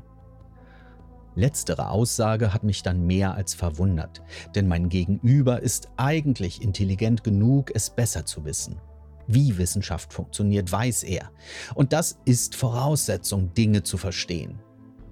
Letztere 1.35 1.89
Aussage 1.89 2.53
hat 2.53 2.63
mich 2.63 2.83
dann 2.83 3.07
mehr 3.07 3.33
als 3.33 3.55
verwundert, 3.55 4.21
denn 4.53 4.67
mein 4.67 4.89
Gegenüber 4.89 5.61
ist 5.61 5.89
eigentlich 5.97 6.61
intelligent 6.61 7.23
genug, 7.23 7.71
es 7.73 7.89
besser 7.89 8.25
zu 8.25 8.45
wissen. 8.45 8.79
Wie 9.25 9.57
Wissenschaft 9.57 10.13
funktioniert, 10.13 10.71
weiß 10.71 11.03
er. 11.03 11.31
Und 11.73 11.93
das 11.93 12.19
ist 12.25 12.55
Voraussetzung, 12.55 13.53
Dinge 13.53 13.81
zu 13.83 13.97
verstehen. 13.97 14.59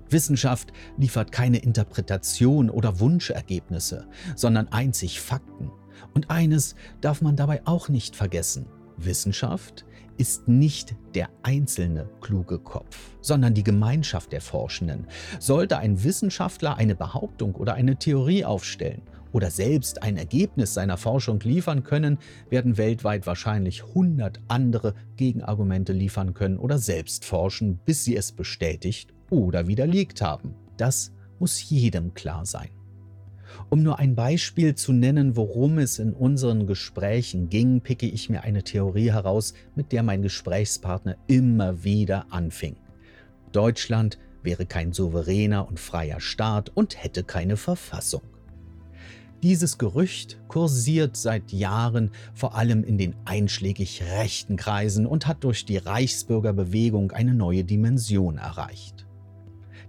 Wissenschaft 0.10 0.74
liefert 0.98 1.32
keine 1.32 1.60
Interpretation 1.60 2.70
oder 2.70 3.00
Wunschergebnisse, 3.00 4.08
sondern 4.36 4.68
einzig 4.68 5.22
Fakten. 5.22 5.72
Und 6.14 6.30
eines 6.30 6.76
darf 7.00 7.22
man 7.22 7.36
dabei 7.36 7.62
auch 7.66 7.90
nicht 7.90 8.16
vergessen. 8.16 8.66
Wissenschaft 8.98 9.86
ist 10.18 10.48
nicht 10.48 10.96
der 11.16 11.30
einzelne 11.42 12.10
kluge 12.22 12.60
Kopf, 12.60 12.96
sondern 13.22 13.54
die 13.54 13.64
Gemeinschaft 13.64 14.32
der 14.32 14.42
Forschenden. 14.42 15.08
Sollte 15.40 15.78
ein 15.78 16.04
Wissenschaftler 16.04 16.78
eine 16.78 16.96
Behauptung 16.96 17.56
oder 17.56 17.74
eine 17.74 17.96
Theorie 17.96 18.46
aufstellen 18.46 19.02
oder 19.32 19.50
selbst 19.50 20.04
ein 20.04 20.18
Ergebnis 20.18 20.74
seiner 20.74 20.98
Forschung 20.98 21.40
liefern 21.40 21.84
können, 21.84 22.20
werden 22.50 22.78
weltweit 22.78 23.26
wahrscheinlich 23.26 23.84
100 23.84 24.42
andere 24.48 24.94
Gegenargumente 25.16 25.94
liefern 25.94 26.34
können 26.34 26.58
oder 26.58 26.78
selbst 26.78 27.26
forschen, 27.26 27.80
bis 27.86 28.04
sie 28.04 28.16
es 28.16 28.32
bestätigt 28.32 29.14
oder 29.30 29.68
widerlegt 29.68 30.22
haben. 30.22 30.54
Das 30.78 31.14
muss 31.40 31.70
jedem 31.70 32.14
klar 32.14 32.46
sein. 32.46 32.70
Um 33.70 33.84
nur 33.84 34.00
ein 34.00 34.16
Beispiel 34.16 34.76
zu 34.76 34.94
nennen, 34.94 35.36
worum 35.36 35.78
es 35.78 36.00
in 36.00 36.14
unseren 36.14 36.68
Gesprächen 36.68 37.50
ging, 37.50 37.82
picke 37.82 38.08
ich 38.08 38.30
mir 38.30 38.44
eine 38.44 38.64
Theorie 38.64 39.12
heraus, 39.12 39.54
mit 39.76 39.92
der 39.92 40.04
mein 40.04 40.22
Gesprächspartner 40.22 41.18
immer 41.28 41.84
wieder 41.84 42.26
anfing. 42.32 42.76
Deutschland 43.52 44.18
wäre 44.44 44.66
kein 44.66 44.94
souveräner 44.94 45.68
und 45.68 45.80
freier 45.80 46.20
Staat 46.20 46.70
und 46.70 47.02
hätte 47.02 47.24
keine 47.24 47.58
Verfassung. 47.58 48.22
Dieses 49.44 49.80
Gerücht 49.80 50.40
kursiert 50.48 51.18
seit 51.18 51.52
Jahren 51.52 52.12
vor 52.36 52.56
allem 52.56 52.84
in 52.84 53.00
den 53.00 53.16
einschlägig 53.26 54.04
rechten 54.04 54.56
Kreisen 54.56 55.08
und 55.08 55.26
hat 55.26 55.44
durch 55.44 55.66
die 55.66 55.78
Reichsbürgerbewegung 55.78 57.12
eine 57.12 57.34
neue 57.34 57.64
Dimension 57.64 58.38
erreicht. 58.38 59.08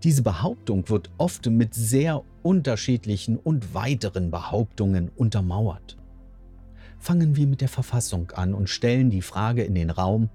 Diese 0.05 0.23
Behauptung 0.23 0.89
wird 0.89 1.11
oft 1.19 1.47
mit 1.47 1.75
sehr 1.75 2.25
unterschiedlichen 2.43 3.37
und 3.37 3.75
weiteren 3.75 4.31
Behauptungen 4.31 5.11
untermauert. 5.15 5.97
Fangen 6.99 7.37
wir 7.37 7.47
mit 7.47 7.61
der 7.61 7.69
Verfassung 7.69 8.31
an 8.33 8.55
und 8.55 8.69
stellen 8.69 9.11
die 9.11 9.23
Frage 9.23 9.65
in 9.65 9.75
den 9.75 9.91
Raum, 9.91 10.31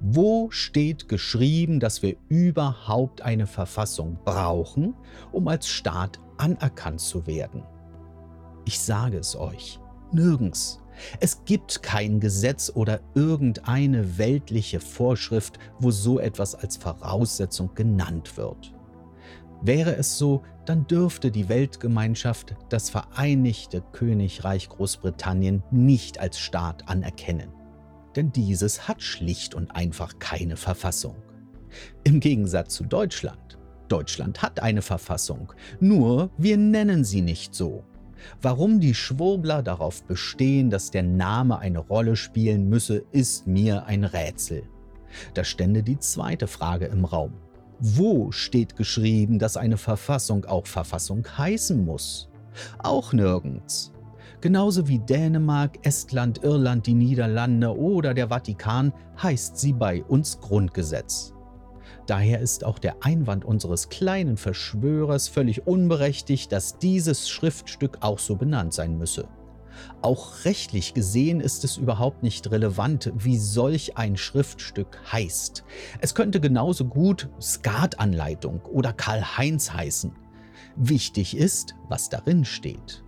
wo 0.00 0.50
steht 0.50 1.08
geschrieben, 1.08 1.80
dass 1.80 2.02
wir 2.02 2.16
überhaupt 2.28 3.22
eine 3.22 3.46
Verfassung 3.46 4.18
brauchen, 4.24 4.94
um 5.32 5.48
als 5.48 5.68
Staat 5.68 6.20
anerkannt 6.36 7.00
zu 7.00 7.26
werden? 7.26 7.62
Ich 8.64 8.78
sage 8.78 9.18
es 9.18 9.34
euch, 9.34 9.80
nirgends. 10.12 10.80
Es 11.20 11.44
gibt 11.44 11.82
kein 11.82 12.20
Gesetz 12.20 12.72
oder 12.74 13.00
irgendeine 13.14 14.18
weltliche 14.18 14.80
Vorschrift, 14.80 15.58
wo 15.78 15.90
so 15.90 16.18
etwas 16.18 16.54
als 16.54 16.76
Voraussetzung 16.76 17.74
genannt 17.74 18.36
wird. 18.36 18.74
Wäre 19.62 19.96
es 19.96 20.18
so, 20.18 20.42
dann 20.66 20.86
dürfte 20.86 21.30
die 21.30 21.48
Weltgemeinschaft 21.48 22.54
das 22.68 22.90
Vereinigte 22.90 23.82
Königreich 23.92 24.68
Großbritannien 24.68 25.62
nicht 25.70 26.20
als 26.20 26.38
Staat 26.38 26.88
anerkennen. 26.88 27.52
Denn 28.14 28.32
dieses 28.32 28.86
hat 28.86 29.02
schlicht 29.02 29.54
und 29.54 29.70
einfach 29.70 30.18
keine 30.18 30.56
Verfassung. 30.56 31.16
Im 32.04 32.20
Gegensatz 32.20 32.74
zu 32.74 32.84
Deutschland. 32.84 33.58
Deutschland 33.88 34.42
hat 34.42 34.60
eine 34.60 34.82
Verfassung, 34.82 35.52
nur 35.80 36.30
wir 36.36 36.56
nennen 36.56 37.04
sie 37.04 37.22
nicht 37.22 37.54
so. 37.54 37.84
Warum 38.42 38.80
die 38.80 38.94
Schwurbler 38.94 39.62
darauf 39.62 40.04
bestehen, 40.04 40.70
dass 40.70 40.90
der 40.90 41.04
Name 41.04 41.58
eine 41.58 41.78
Rolle 41.78 42.16
spielen 42.16 42.68
müsse, 42.68 43.04
ist 43.12 43.46
mir 43.46 43.86
ein 43.86 44.04
Rätsel. 44.04 44.64
Da 45.34 45.44
stände 45.44 45.82
die 45.82 45.98
zweite 45.98 46.46
Frage 46.46 46.86
im 46.86 47.04
Raum. 47.04 47.32
Wo 47.80 48.32
steht 48.32 48.74
geschrieben, 48.74 49.38
dass 49.38 49.56
eine 49.56 49.76
Verfassung 49.76 50.44
auch 50.46 50.66
Verfassung 50.66 51.24
heißen 51.24 51.84
muss? 51.84 52.28
Auch 52.78 53.12
nirgends. 53.12 53.92
Genauso 54.40 54.88
wie 54.88 54.98
Dänemark, 54.98 55.78
Estland, 55.82 56.42
Irland, 56.42 56.86
die 56.86 56.94
Niederlande 56.94 57.76
oder 57.76 58.14
der 58.14 58.28
Vatikan 58.28 58.92
heißt 59.22 59.58
sie 59.58 59.72
bei 59.72 60.02
uns 60.04 60.40
Grundgesetz. 60.40 61.34
Daher 62.06 62.40
ist 62.40 62.64
auch 62.64 62.78
der 62.78 62.96
Einwand 63.04 63.44
unseres 63.44 63.88
kleinen 63.88 64.36
Verschwörers 64.36 65.28
völlig 65.28 65.66
unberechtigt, 65.66 66.50
dass 66.50 66.78
dieses 66.78 67.28
Schriftstück 67.28 67.98
auch 68.00 68.18
so 68.18 68.34
benannt 68.34 68.74
sein 68.74 68.96
müsse. 68.98 69.28
Auch 70.02 70.44
rechtlich 70.44 70.94
gesehen 70.94 71.40
ist 71.40 71.64
es 71.64 71.76
überhaupt 71.76 72.22
nicht 72.22 72.50
relevant, 72.50 73.12
wie 73.16 73.38
solch 73.38 73.96
ein 73.96 74.16
Schriftstück 74.16 74.98
heißt. 75.12 75.64
Es 76.00 76.14
könnte 76.14 76.40
genauso 76.40 76.84
gut 76.84 77.28
Skatanleitung 77.40 78.62
oder 78.62 78.92
Karl-Heinz 78.92 79.72
heißen. 79.72 80.12
Wichtig 80.76 81.36
ist, 81.36 81.74
was 81.88 82.08
darin 82.08 82.44
steht. 82.44 83.02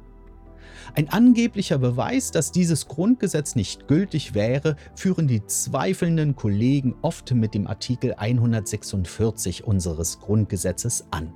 Ein 0.95 1.09
angeblicher 1.09 1.79
Beweis, 1.79 2.33
dass 2.33 2.51
dieses 2.51 2.89
Grundgesetz 2.89 3.55
nicht 3.55 3.87
gültig 3.87 4.35
wäre, 4.35 4.77
führen 4.97 5.29
die 5.29 5.45
zweifelnden 5.47 6.35
Kollegen 6.35 6.97
oft 7.03 7.33
mit 7.33 7.55
dem 7.55 7.67
Artikel 7.67 8.15
146 8.15 9.65
unseres 9.65 10.19
Grundgesetzes 10.19 11.07
an. 11.13 11.33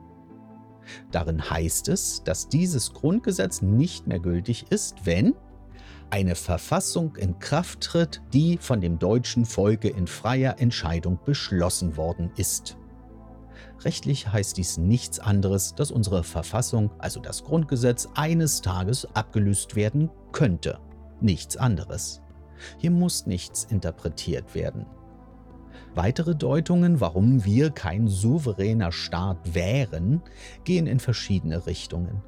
Darin 1.11 1.49
heißt 1.50 1.88
es, 1.88 2.23
dass 2.25 2.49
dieses 2.49 2.93
Grundgesetz 2.93 3.62
nicht 3.62 4.07
mehr 4.07 4.21
gültig 4.21 4.67
ist, 4.71 5.05
wenn 5.05 5.35
eine 6.11 6.35
Verfassung 6.35 7.17
in 7.17 7.38
Kraft 7.38 7.81
tritt, 7.81 8.23
die 8.33 8.59
von 8.59 8.81
dem 8.81 8.99
deutschen 8.99 9.45
Volke 9.45 9.88
in 9.88 10.07
freier 10.07 10.61
Entscheidung 10.61 11.19
beschlossen 11.25 11.97
worden 11.97 12.31
ist. 12.37 12.76
Rechtlich 13.81 14.33
heißt 14.33 14.57
dies 14.57 14.79
nichts 14.79 15.19
anderes, 15.19 15.75
dass 15.75 15.91
unsere 15.91 16.23
Verfassung, 16.23 16.91
also 16.99 17.21
das 17.21 17.45
Grundgesetz, 17.45 18.09
eines 18.14 18.62
Tages 18.62 19.07
abgelöst 19.14 19.76
werden 19.76 20.11
könnte. 20.33 20.79
Nichts 21.21 21.57
anderes. 21.57 22.23
Hier 22.79 22.91
muss 22.91 23.26
nichts 23.26 23.64
interpretiert 23.64 24.55
werden. 24.55 24.87
Weitere 25.94 26.34
Deutungen, 26.34 27.00
warum 27.00 27.44
wir 27.44 27.70
kein 27.70 28.08
souveräner 28.08 28.90
Staat 28.90 29.54
wären, 29.54 30.22
gehen 30.64 30.86
in 30.86 30.98
verschiedene 30.98 31.66
Richtungen. 31.66 32.22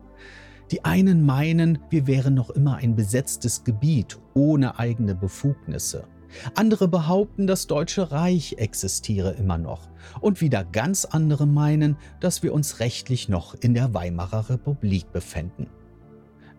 Die 0.70 0.84
einen 0.84 1.24
meinen, 1.24 1.80
wir 1.90 2.06
wären 2.06 2.34
noch 2.34 2.50
immer 2.50 2.76
ein 2.76 2.94
besetztes 2.94 3.64
Gebiet 3.64 4.18
ohne 4.34 4.78
eigene 4.78 5.14
Befugnisse. 5.14 6.06
Andere 6.54 6.86
behaupten, 6.86 7.46
das 7.46 7.66
Deutsche 7.66 8.10
Reich 8.10 8.56
existiere 8.58 9.32
immer 9.32 9.58
noch. 9.58 9.88
Und 10.20 10.40
wieder 10.40 10.64
ganz 10.64 11.04
andere 11.04 11.46
meinen, 11.46 11.96
dass 12.20 12.42
wir 12.42 12.52
uns 12.52 12.80
rechtlich 12.80 13.28
noch 13.28 13.54
in 13.54 13.74
der 13.74 13.94
Weimarer 13.94 14.50
Republik 14.50 15.12
befänden. 15.12 15.68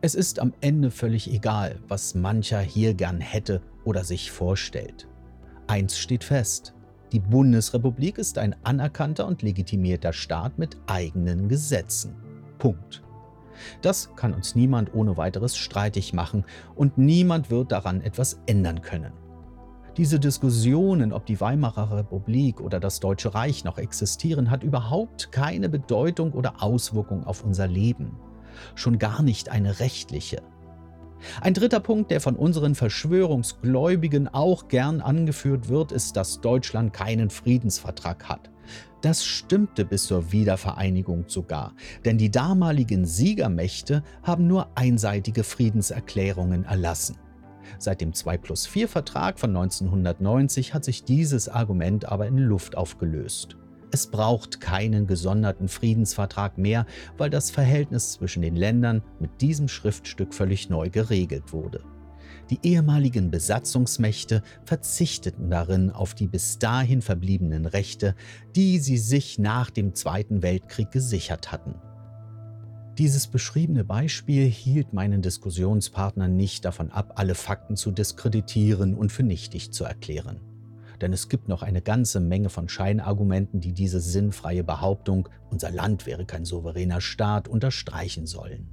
Es 0.01 0.13
ist 0.13 0.39
am 0.39 0.53
Ende 0.61 0.91
völlig 0.91 1.31
egal, 1.33 1.79
was 1.87 2.15
mancher 2.15 2.59
hier 2.59 2.93
gern 2.93 3.19
hätte 3.19 3.61
oder 3.83 4.03
sich 4.03 4.31
vorstellt. 4.31 5.07
Eins 5.67 5.97
steht 5.97 6.23
fest. 6.23 6.73
Die 7.13 7.19
Bundesrepublik 7.21 8.17
ist 8.17 8.37
ein 8.37 8.55
anerkannter 8.63 9.27
und 9.27 9.41
legitimierter 9.41 10.11
Staat 10.11 10.57
mit 10.57 10.77
eigenen 10.87 11.47
Gesetzen. 11.47 12.15
Punkt. 12.57 13.01
Das 13.81 14.13
kann 14.15 14.33
uns 14.33 14.55
niemand 14.55 14.93
ohne 14.93 15.15
weiteres 15.15 15.55
streitig 15.55 16.13
machen 16.13 16.43
und 16.75 16.97
niemand 16.97 17.49
wird 17.49 17.71
daran 17.71 18.01
etwas 18.01 18.41
ändern 18.45 18.81
können. 18.81 19.13
Diese 19.95 20.19
Diskussionen, 20.19 21.11
ob 21.13 21.25
die 21.25 21.39
Weimarer 21.41 21.95
Republik 21.95 22.61
oder 22.61 22.79
das 22.79 22.99
Deutsche 22.99 23.33
Reich 23.33 23.63
noch 23.63 23.77
existieren, 23.77 24.51
hat 24.51 24.63
überhaupt 24.63 25.31
keine 25.31 25.69
Bedeutung 25.69 26.33
oder 26.33 26.61
Auswirkung 26.61 27.23
auf 27.23 27.43
unser 27.43 27.67
Leben. 27.67 28.19
Schon 28.75 28.99
gar 28.99 29.23
nicht 29.23 29.49
eine 29.49 29.79
rechtliche. 29.79 30.43
Ein 31.41 31.53
dritter 31.53 31.79
Punkt, 31.79 32.11
der 32.11 32.21
von 32.21 32.35
unseren 32.35 32.75
Verschwörungsgläubigen 32.75 34.27
auch 34.27 34.67
gern 34.67 35.01
angeführt 35.01 35.69
wird, 35.69 35.91
ist, 35.91 36.15
dass 36.15 36.41
Deutschland 36.41 36.93
keinen 36.93 37.29
Friedensvertrag 37.29 38.29
hat. 38.29 38.51
Das 39.01 39.23
stimmte 39.23 39.85
bis 39.85 40.07
zur 40.07 40.31
Wiedervereinigung 40.31 41.25
sogar, 41.27 41.73
denn 42.03 42.17
die 42.17 42.31
damaligen 42.31 43.05
Siegermächte 43.05 44.03
haben 44.23 44.47
nur 44.47 44.69
einseitige 44.75 45.43
Friedenserklärungen 45.43 46.65
erlassen. 46.65 47.17
Seit 47.79 48.01
dem 48.01 48.13
2 48.13 48.37
plus 48.37 48.65
4 48.65 48.87
Vertrag 48.87 49.39
von 49.39 49.55
1990 49.55 50.73
hat 50.73 50.83
sich 50.83 51.03
dieses 51.03 51.49
Argument 51.49 52.05
aber 52.05 52.27
in 52.27 52.37
Luft 52.37 52.75
aufgelöst. 52.75 53.57
Es 53.91 54.07
braucht 54.07 54.59
keinen 54.59 55.07
gesonderten 55.07 55.69
Friedensvertrag 55.69 56.57
mehr, 56.57 56.85
weil 57.17 57.29
das 57.29 57.51
Verhältnis 57.51 58.13
zwischen 58.13 58.41
den 58.41 58.55
Ländern 58.55 59.01
mit 59.19 59.41
diesem 59.41 59.67
Schriftstück 59.67 60.33
völlig 60.33 60.69
neu 60.69 60.89
geregelt 60.89 61.53
wurde. 61.53 61.83
Die 62.49 62.59
ehemaligen 62.63 63.29
Besatzungsmächte 63.29 64.41
verzichteten 64.63 65.49
darin 65.49 65.91
auf 65.91 66.13
die 66.13 66.27
bis 66.27 66.59
dahin 66.59 67.01
verbliebenen 67.01 67.65
Rechte, 67.65 68.15
die 68.55 68.79
sie 68.79 68.97
sich 68.97 69.37
nach 69.37 69.69
dem 69.69 69.95
Zweiten 69.95 70.41
Weltkrieg 70.41 70.91
gesichert 70.91 71.51
hatten. 71.51 71.75
Dieses 72.97 73.27
beschriebene 73.27 73.83
Beispiel 73.83 74.45
hielt 74.45 74.91
meinen 74.91 75.21
Diskussionspartner 75.21 76.27
nicht 76.27 76.65
davon 76.65 76.91
ab, 76.91 77.13
alle 77.15 77.35
Fakten 77.35 77.75
zu 77.75 77.91
diskreditieren 77.91 78.95
und 78.95 79.11
für 79.11 79.23
nichtig 79.23 79.71
zu 79.71 79.83
erklären. 79.83 80.46
Denn 81.01 81.13
es 81.13 81.29
gibt 81.29 81.47
noch 81.47 81.61
eine 81.61 81.81
ganze 81.81 82.19
Menge 82.19 82.49
von 82.49 82.69
Scheinargumenten, 82.69 83.61
die 83.61 83.73
diese 83.73 83.99
sinnfreie 83.99 84.63
Behauptung, 84.63 85.29
unser 85.49 85.71
Land 85.71 86.05
wäre 86.05 86.25
kein 86.25 86.45
souveräner 86.45 87.01
Staat, 87.01 87.47
unterstreichen 87.47 88.25
sollen. 88.25 88.69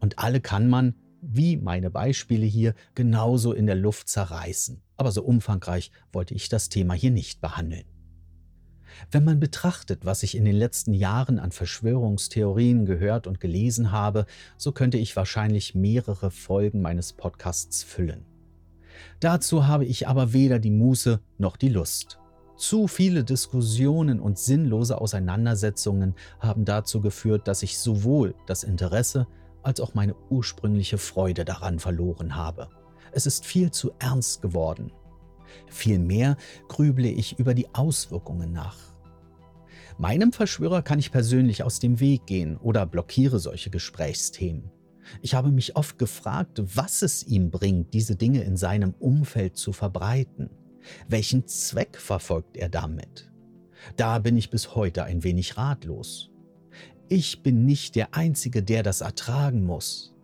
Und 0.00 0.18
alle 0.18 0.40
kann 0.40 0.68
man, 0.68 0.94
wie 1.20 1.56
meine 1.56 1.90
Beispiele 1.90 2.46
hier, 2.46 2.74
genauso 2.94 3.52
in 3.52 3.66
der 3.66 3.76
Luft 3.76 4.08
zerreißen. 4.08 4.82
Aber 4.96 5.12
so 5.12 5.22
umfangreich 5.22 5.90
wollte 6.12 6.34
ich 6.34 6.48
das 6.48 6.68
Thema 6.68 6.94
hier 6.94 7.10
nicht 7.10 7.40
behandeln. 7.40 7.84
Wenn 9.10 9.24
man 9.24 9.40
betrachtet, 9.40 10.04
was 10.04 10.22
ich 10.22 10.36
in 10.36 10.44
den 10.44 10.54
letzten 10.54 10.92
Jahren 10.92 11.38
an 11.38 11.50
Verschwörungstheorien 11.50 12.84
gehört 12.84 13.26
und 13.26 13.40
gelesen 13.40 13.90
habe, 13.90 14.26
so 14.56 14.72
könnte 14.72 14.98
ich 14.98 15.16
wahrscheinlich 15.16 15.74
mehrere 15.74 16.30
Folgen 16.30 16.82
meines 16.82 17.12
Podcasts 17.12 17.82
füllen. 17.82 18.26
Dazu 19.20 19.66
habe 19.66 19.84
ich 19.84 20.08
aber 20.08 20.32
weder 20.32 20.58
die 20.58 20.70
Muße 20.70 21.20
noch 21.38 21.56
die 21.56 21.68
Lust. 21.68 22.18
Zu 22.56 22.86
viele 22.86 23.24
Diskussionen 23.24 24.20
und 24.20 24.38
sinnlose 24.38 25.00
Auseinandersetzungen 25.00 26.14
haben 26.38 26.64
dazu 26.64 27.00
geführt, 27.00 27.48
dass 27.48 27.62
ich 27.62 27.78
sowohl 27.78 28.34
das 28.46 28.62
Interesse 28.62 29.26
als 29.62 29.80
auch 29.80 29.94
meine 29.94 30.14
ursprüngliche 30.30 30.98
Freude 30.98 31.44
daran 31.44 31.78
verloren 31.78 32.36
habe. 32.36 32.68
Es 33.12 33.26
ist 33.26 33.44
viel 33.46 33.70
zu 33.70 33.92
ernst 33.98 34.42
geworden. 34.42 34.92
Vielmehr 35.66 36.36
grüble 36.68 37.08
ich 37.08 37.38
über 37.38 37.54
die 37.54 37.74
Auswirkungen 37.74 38.52
nach. 38.52 38.76
Meinem 39.98 40.32
Verschwörer 40.32 40.82
kann 40.82 40.98
ich 40.98 41.12
persönlich 41.12 41.62
aus 41.62 41.78
dem 41.78 42.00
Weg 42.00 42.26
gehen 42.26 42.56
oder 42.56 42.86
blockiere 42.86 43.38
solche 43.38 43.70
Gesprächsthemen. 43.70 44.70
Ich 45.20 45.34
habe 45.34 45.50
mich 45.50 45.76
oft 45.76 45.98
gefragt, 45.98 46.62
was 46.76 47.02
es 47.02 47.26
ihm 47.26 47.50
bringt, 47.50 47.92
diese 47.94 48.16
Dinge 48.16 48.42
in 48.42 48.56
seinem 48.56 48.94
Umfeld 48.98 49.56
zu 49.56 49.72
verbreiten. 49.72 50.50
Welchen 51.08 51.46
Zweck 51.46 51.98
verfolgt 51.98 52.56
er 52.56 52.68
damit? 52.68 53.30
Da 53.96 54.18
bin 54.18 54.36
ich 54.36 54.50
bis 54.50 54.74
heute 54.74 55.04
ein 55.04 55.24
wenig 55.24 55.56
ratlos. 55.56 56.30
Ich 57.08 57.42
bin 57.42 57.66
nicht 57.66 57.94
der 57.94 58.14
Einzige, 58.14 58.62
der 58.62 58.82
das 58.82 59.00
ertragen 59.00 59.64
muss. 59.64 60.14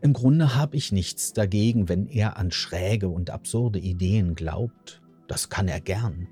Im 0.00 0.12
Grunde 0.12 0.54
habe 0.54 0.76
ich 0.76 0.92
nichts 0.92 1.32
dagegen, 1.32 1.88
wenn 1.88 2.06
er 2.06 2.36
an 2.36 2.52
schräge 2.52 3.08
und 3.08 3.30
absurde 3.30 3.78
Ideen 3.78 4.34
glaubt. 4.34 5.02
Das 5.28 5.48
kann 5.48 5.68
er 5.68 5.80
gern. 5.80 6.28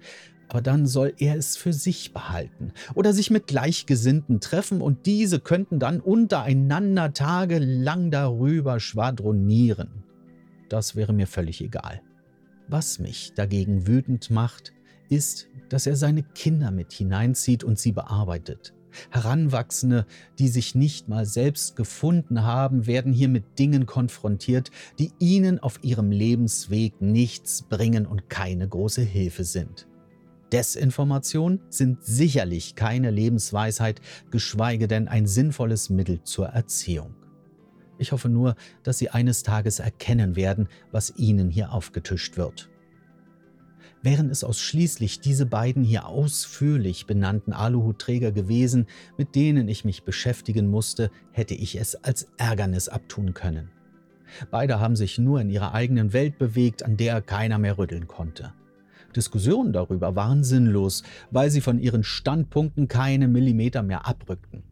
Aber 0.50 0.62
dann 0.62 0.84
soll 0.84 1.14
er 1.18 1.36
es 1.36 1.56
für 1.56 1.72
sich 1.72 2.12
behalten 2.12 2.72
oder 2.96 3.12
sich 3.12 3.30
mit 3.30 3.46
Gleichgesinnten 3.46 4.40
treffen 4.40 4.80
und 4.80 5.06
diese 5.06 5.38
könnten 5.38 5.78
dann 5.78 6.00
untereinander 6.00 7.12
tagelang 7.12 8.10
darüber 8.10 8.80
schwadronieren. 8.80 10.02
das 10.68 10.96
wäre 10.96 11.12
mir 11.12 11.28
völlig 11.28 11.60
egal. 11.60 12.02
Was 12.66 12.98
mich 12.98 13.32
dagegen 13.36 13.86
wütend 13.86 14.30
macht, 14.30 14.72
ist, 15.08 15.46
dass 15.68 15.86
er 15.86 15.94
seine 15.94 16.24
Kinder 16.24 16.72
mit 16.72 16.92
hineinzieht 16.92 17.62
und 17.62 17.78
sie 17.78 17.92
bearbeitet. 17.92 18.74
Heranwachsende, 19.10 20.04
die 20.40 20.48
sich 20.48 20.74
nicht 20.74 21.08
mal 21.08 21.26
selbst 21.26 21.76
gefunden 21.76 22.42
haben, 22.42 22.88
werden 22.88 23.12
hier 23.12 23.28
mit 23.28 23.60
Dingen 23.60 23.86
konfrontiert, 23.86 24.72
die 24.98 25.12
ihnen 25.20 25.60
auf 25.60 25.78
ihrem 25.84 26.10
Lebensweg 26.10 27.00
nichts 27.00 27.62
bringen 27.62 28.04
und 28.04 28.28
keine 28.28 28.66
große 28.66 29.02
Hilfe 29.02 29.44
sind. 29.44 29.86
Desinformation 30.52 31.60
sind 31.68 32.04
sicherlich 32.04 32.74
keine 32.74 33.10
Lebensweisheit, 33.10 34.00
geschweige 34.30 34.88
denn 34.88 35.08
ein 35.08 35.26
sinnvolles 35.26 35.90
Mittel 35.90 36.22
zur 36.22 36.48
Erziehung. 36.48 37.14
Ich 37.98 38.12
hoffe 38.12 38.28
nur, 38.28 38.56
dass 38.82 38.98
Sie 38.98 39.10
eines 39.10 39.42
Tages 39.42 39.78
erkennen 39.78 40.34
werden, 40.34 40.68
was 40.90 41.14
Ihnen 41.16 41.50
hier 41.50 41.72
aufgetischt 41.72 42.36
wird. 42.36 42.70
Wären 44.02 44.30
es 44.30 44.44
ausschließlich 44.44 45.20
diese 45.20 45.44
beiden 45.44 45.84
hier 45.84 46.06
ausführlich 46.06 47.06
benannten 47.06 47.52
Aluhutträger 47.52 48.32
gewesen, 48.32 48.86
mit 49.18 49.34
denen 49.34 49.68
ich 49.68 49.84
mich 49.84 50.04
beschäftigen 50.04 50.70
musste, 50.70 51.10
hätte 51.32 51.54
ich 51.54 51.78
es 51.78 51.96
als 51.96 52.28
Ärgernis 52.38 52.88
abtun 52.88 53.34
können. 53.34 53.70
Beide 54.50 54.80
haben 54.80 54.96
sich 54.96 55.18
nur 55.18 55.40
in 55.40 55.50
ihrer 55.50 55.74
eigenen 55.74 56.14
Welt 56.14 56.38
bewegt, 56.38 56.82
an 56.82 56.96
der 56.96 57.20
keiner 57.20 57.58
mehr 57.58 57.76
rütteln 57.76 58.06
konnte. 58.06 58.54
Diskussionen 59.16 59.72
darüber 59.72 60.14
waren 60.16 60.44
sinnlos, 60.44 61.02
weil 61.30 61.50
sie 61.50 61.60
von 61.60 61.78
ihren 61.78 62.04
Standpunkten 62.04 62.88
keine 62.88 63.28
Millimeter 63.28 63.82
mehr 63.82 64.06
abrückten. 64.06 64.62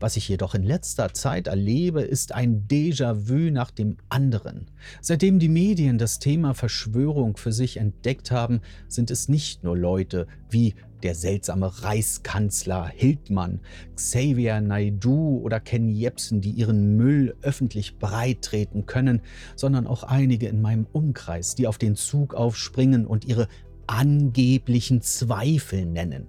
Was 0.00 0.16
ich 0.16 0.28
jedoch 0.28 0.54
in 0.54 0.62
letzter 0.62 1.12
Zeit 1.14 1.46
erlebe, 1.46 2.02
ist 2.02 2.32
ein 2.32 2.66
Déjà-vu 2.68 3.50
nach 3.50 3.70
dem 3.70 3.96
anderen. 4.08 4.66
Seitdem 5.00 5.38
die 5.38 5.48
Medien 5.48 5.98
das 5.98 6.18
Thema 6.18 6.54
Verschwörung 6.54 7.36
für 7.36 7.52
sich 7.52 7.76
entdeckt 7.76 8.30
haben, 8.30 8.60
sind 8.88 9.10
es 9.10 9.28
nicht 9.28 9.64
nur 9.64 9.76
Leute 9.76 10.26
wie 10.50 10.74
der 11.02 11.14
seltsame 11.14 11.82
Reichskanzler 11.82 12.86
Hildmann, 12.86 13.60
Xavier 13.96 14.60
Naidu 14.60 15.40
oder 15.42 15.60
Ken 15.60 15.88
Jebsen, 15.88 16.40
die 16.40 16.50
ihren 16.50 16.96
Müll 16.96 17.34
öffentlich 17.42 17.98
breitreten 17.98 18.86
können, 18.86 19.20
sondern 19.56 19.86
auch 19.86 20.04
einige 20.04 20.48
in 20.48 20.62
meinem 20.62 20.86
Umkreis, 20.92 21.54
die 21.54 21.66
auf 21.66 21.78
den 21.78 21.96
Zug 21.96 22.34
aufspringen 22.34 23.06
und 23.06 23.24
ihre 23.24 23.48
angeblichen 23.86 25.02
Zweifel 25.02 25.86
nennen. 25.86 26.28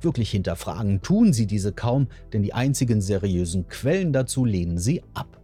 Wirklich 0.00 0.30
hinterfragen 0.30 1.02
tun 1.02 1.32
sie 1.32 1.46
diese 1.46 1.72
kaum, 1.72 2.08
denn 2.32 2.42
die 2.42 2.54
einzigen 2.54 3.00
seriösen 3.00 3.68
Quellen 3.68 4.12
dazu 4.12 4.44
lehnen 4.44 4.78
sie 4.78 5.02
ab. 5.14 5.38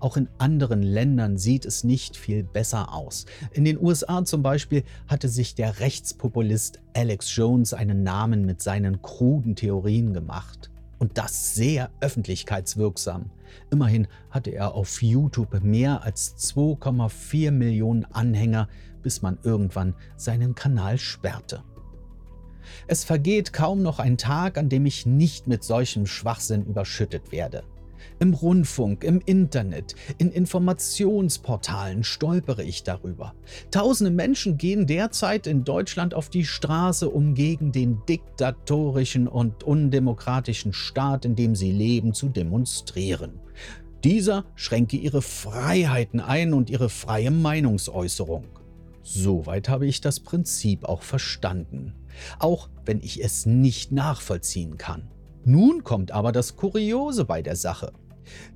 Auch 0.00 0.16
in 0.16 0.28
anderen 0.38 0.82
Ländern 0.82 1.36
sieht 1.36 1.66
es 1.66 1.84
nicht 1.84 2.16
viel 2.16 2.42
besser 2.42 2.94
aus. 2.94 3.26
In 3.52 3.64
den 3.64 3.78
USA 3.78 4.24
zum 4.24 4.42
Beispiel 4.42 4.82
hatte 5.06 5.28
sich 5.28 5.54
der 5.54 5.78
Rechtspopulist 5.80 6.80
Alex 6.94 7.36
Jones 7.36 7.74
einen 7.74 8.02
Namen 8.02 8.46
mit 8.46 8.62
seinen 8.62 9.02
kruden 9.02 9.56
Theorien 9.56 10.14
gemacht. 10.14 10.70
Und 10.98 11.18
das 11.18 11.54
sehr 11.54 11.90
öffentlichkeitswirksam. 12.00 13.30
Immerhin 13.70 14.06
hatte 14.30 14.50
er 14.50 14.74
auf 14.74 15.02
YouTube 15.02 15.62
mehr 15.62 16.02
als 16.02 16.34
2,4 16.36 17.50
Millionen 17.50 18.04
Anhänger, 18.06 18.68
bis 19.02 19.22
man 19.22 19.38
irgendwann 19.42 19.94
seinen 20.16 20.54
Kanal 20.54 20.98
sperrte. 20.98 21.62
Es 22.86 23.04
vergeht 23.04 23.52
kaum 23.52 23.82
noch 23.82 23.98
ein 23.98 24.18
Tag, 24.18 24.58
an 24.58 24.68
dem 24.68 24.86
ich 24.86 25.06
nicht 25.06 25.46
mit 25.46 25.64
solchem 25.64 26.06
Schwachsinn 26.06 26.64
überschüttet 26.64 27.32
werde. 27.32 27.64
Im 28.18 28.34
Rundfunk, 28.34 29.02
im 29.04 29.20
Internet, 29.24 29.94
in 30.18 30.30
Informationsportalen 30.30 32.04
stolpere 32.04 32.62
ich 32.62 32.82
darüber. 32.82 33.34
Tausende 33.70 34.10
Menschen 34.10 34.58
gehen 34.58 34.86
derzeit 34.86 35.46
in 35.46 35.64
Deutschland 35.64 36.14
auf 36.14 36.28
die 36.28 36.44
Straße, 36.44 37.08
um 37.08 37.34
gegen 37.34 37.72
den 37.72 38.02
diktatorischen 38.08 39.26
und 39.26 39.64
undemokratischen 39.64 40.72
Staat, 40.72 41.24
in 41.24 41.34
dem 41.34 41.54
sie 41.54 41.72
leben, 41.72 42.12
zu 42.12 42.28
demonstrieren. 42.28 43.40
Dieser 44.04 44.44
schränke 44.54 44.96
ihre 44.96 45.22
Freiheiten 45.22 46.20
ein 46.20 46.54
und 46.54 46.70
ihre 46.70 46.88
freie 46.88 47.30
Meinungsäußerung. 47.30 48.44
Soweit 49.02 49.68
habe 49.68 49.86
ich 49.86 50.00
das 50.00 50.20
Prinzip 50.20 50.84
auch 50.84 51.02
verstanden, 51.02 51.94
auch 52.38 52.68
wenn 52.84 53.00
ich 53.00 53.22
es 53.22 53.46
nicht 53.46 53.92
nachvollziehen 53.92 54.78
kann. 54.78 55.08
Nun 55.44 55.84
kommt 55.84 56.12
aber 56.12 56.32
das 56.32 56.56
Kuriose 56.56 57.24
bei 57.24 57.42
der 57.42 57.56
Sache. 57.56 57.92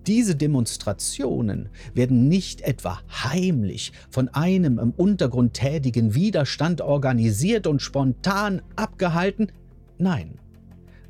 Diese 0.07 0.37
Demonstrationen 0.37 1.69
werden 1.95 2.29
nicht 2.29 2.61
etwa 2.61 3.01
heimlich 3.11 3.93
von 4.11 4.29
einem 4.29 4.79
im 4.79 4.90
Untergrund 4.90 5.55
tätigen 5.55 6.14
Widerstand 6.14 6.81
organisiert 6.81 7.67
und 7.67 7.83
spontan 7.83 8.62
abgehalten, 8.77 9.51
nein, 9.99 10.38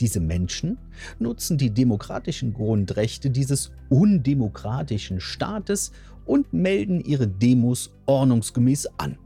diese 0.00 0.20
Menschen 0.20 0.78
nutzen 1.18 1.58
die 1.58 1.70
demokratischen 1.70 2.52
Grundrechte 2.52 3.30
dieses 3.30 3.72
undemokratischen 3.88 5.20
Staates 5.20 5.92
und 6.26 6.52
melden 6.52 7.00
ihre 7.00 7.28
Demos 7.28 7.94
ordnungsgemäß 8.06 8.88
an. 8.98 9.18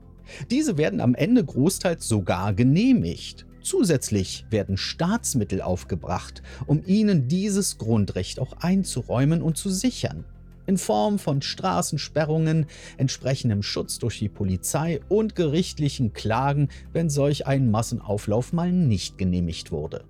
Diese 0.51 0.77
werden 0.77 1.01
am 1.01 1.15
Ende 1.15 1.45
großteils 1.45 2.07
sogar 2.09 2.53
genehmigt. 2.53 3.47
Zusätzlich 3.63 4.47
werden 4.51 4.77
Staatsmittel 4.77 5.61
aufgebracht, 5.61 6.43
um 6.67 6.83
ihnen 6.87 7.29
dieses 7.29 7.79
Grundrecht 7.79 8.41
auch 8.41 8.55
einzuräumen 8.61 9.43
und 9.43 9.57
zu 9.57 9.69
sichern. 9.71 10.25
In 10.67 10.79
Form 10.79 11.19
von 11.19 11.41
Straßensperrungen, 11.41 12.67
entsprechendem 12.99 13.63
Schutz 13.63 13.99
durch 13.99 14.19
die 14.19 14.29
Polizei 14.29 15.01
und 15.09 15.35
gerichtlichen 15.35 16.13
Klagen, 16.13 16.69
wenn 16.93 17.09
solch 17.09 17.47
ein 17.47 17.71
Massenauflauf 17.71 18.53
mal 18.53 18.71
nicht 18.71 19.17
genehmigt 19.17 19.73
wurde. 19.73 20.05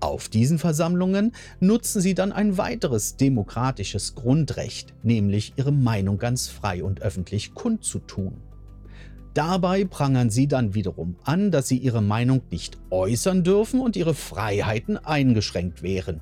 Auf 0.00 0.28
diesen 0.28 0.58
Versammlungen 0.58 1.32
nutzen 1.60 2.00
sie 2.00 2.14
dann 2.14 2.32
ein 2.32 2.58
weiteres 2.58 3.16
demokratisches 3.16 4.14
Grundrecht, 4.14 4.94
nämlich 5.02 5.52
ihre 5.56 5.72
Meinung 5.72 6.18
ganz 6.18 6.48
frei 6.48 6.82
und 6.82 7.02
öffentlich 7.02 7.54
kundzutun. 7.54 8.47
Dabei 9.38 9.84
prangern 9.84 10.30
sie 10.30 10.48
dann 10.48 10.74
wiederum 10.74 11.14
an, 11.22 11.52
dass 11.52 11.68
sie 11.68 11.78
ihre 11.78 12.02
Meinung 12.02 12.42
nicht 12.50 12.76
äußern 12.90 13.44
dürfen 13.44 13.78
und 13.78 13.94
ihre 13.94 14.14
Freiheiten 14.14 14.96
eingeschränkt 14.96 15.80
wären. 15.80 16.20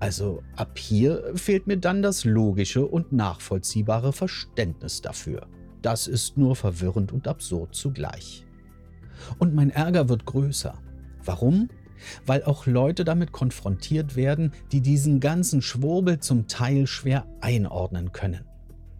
Also 0.00 0.42
ab 0.56 0.78
hier 0.78 1.32
fehlt 1.34 1.66
mir 1.66 1.76
dann 1.76 2.00
das 2.00 2.24
logische 2.24 2.86
und 2.86 3.12
nachvollziehbare 3.12 4.14
Verständnis 4.14 5.02
dafür. 5.02 5.48
Das 5.82 6.06
ist 6.06 6.38
nur 6.38 6.56
verwirrend 6.56 7.12
und 7.12 7.28
absurd 7.28 7.74
zugleich. 7.74 8.46
Und 9.38 9.54
mein 9.54 9.68
Ärger 9.68 10.08
wird 10.08 10.24
größer. 10.24 10.78
Warum? 11.26 11.68
Weil 12.24 12.42
auch 12.44 12.64
Leute 12.64 13.04
damit 13.04 13.32
konfrontiert 13.32 14.16
werden, 14.16 14.52
die 14.72 14.80
diesen 14.80 15.20
ganzen 15.20 15.60
Schwurbel 15.60 16.20
zum 16.20 16.46
Teil 16.46 16.86
schwer 16.86 17.26
einordnen 17.42 18.12
können. 18.12 18.46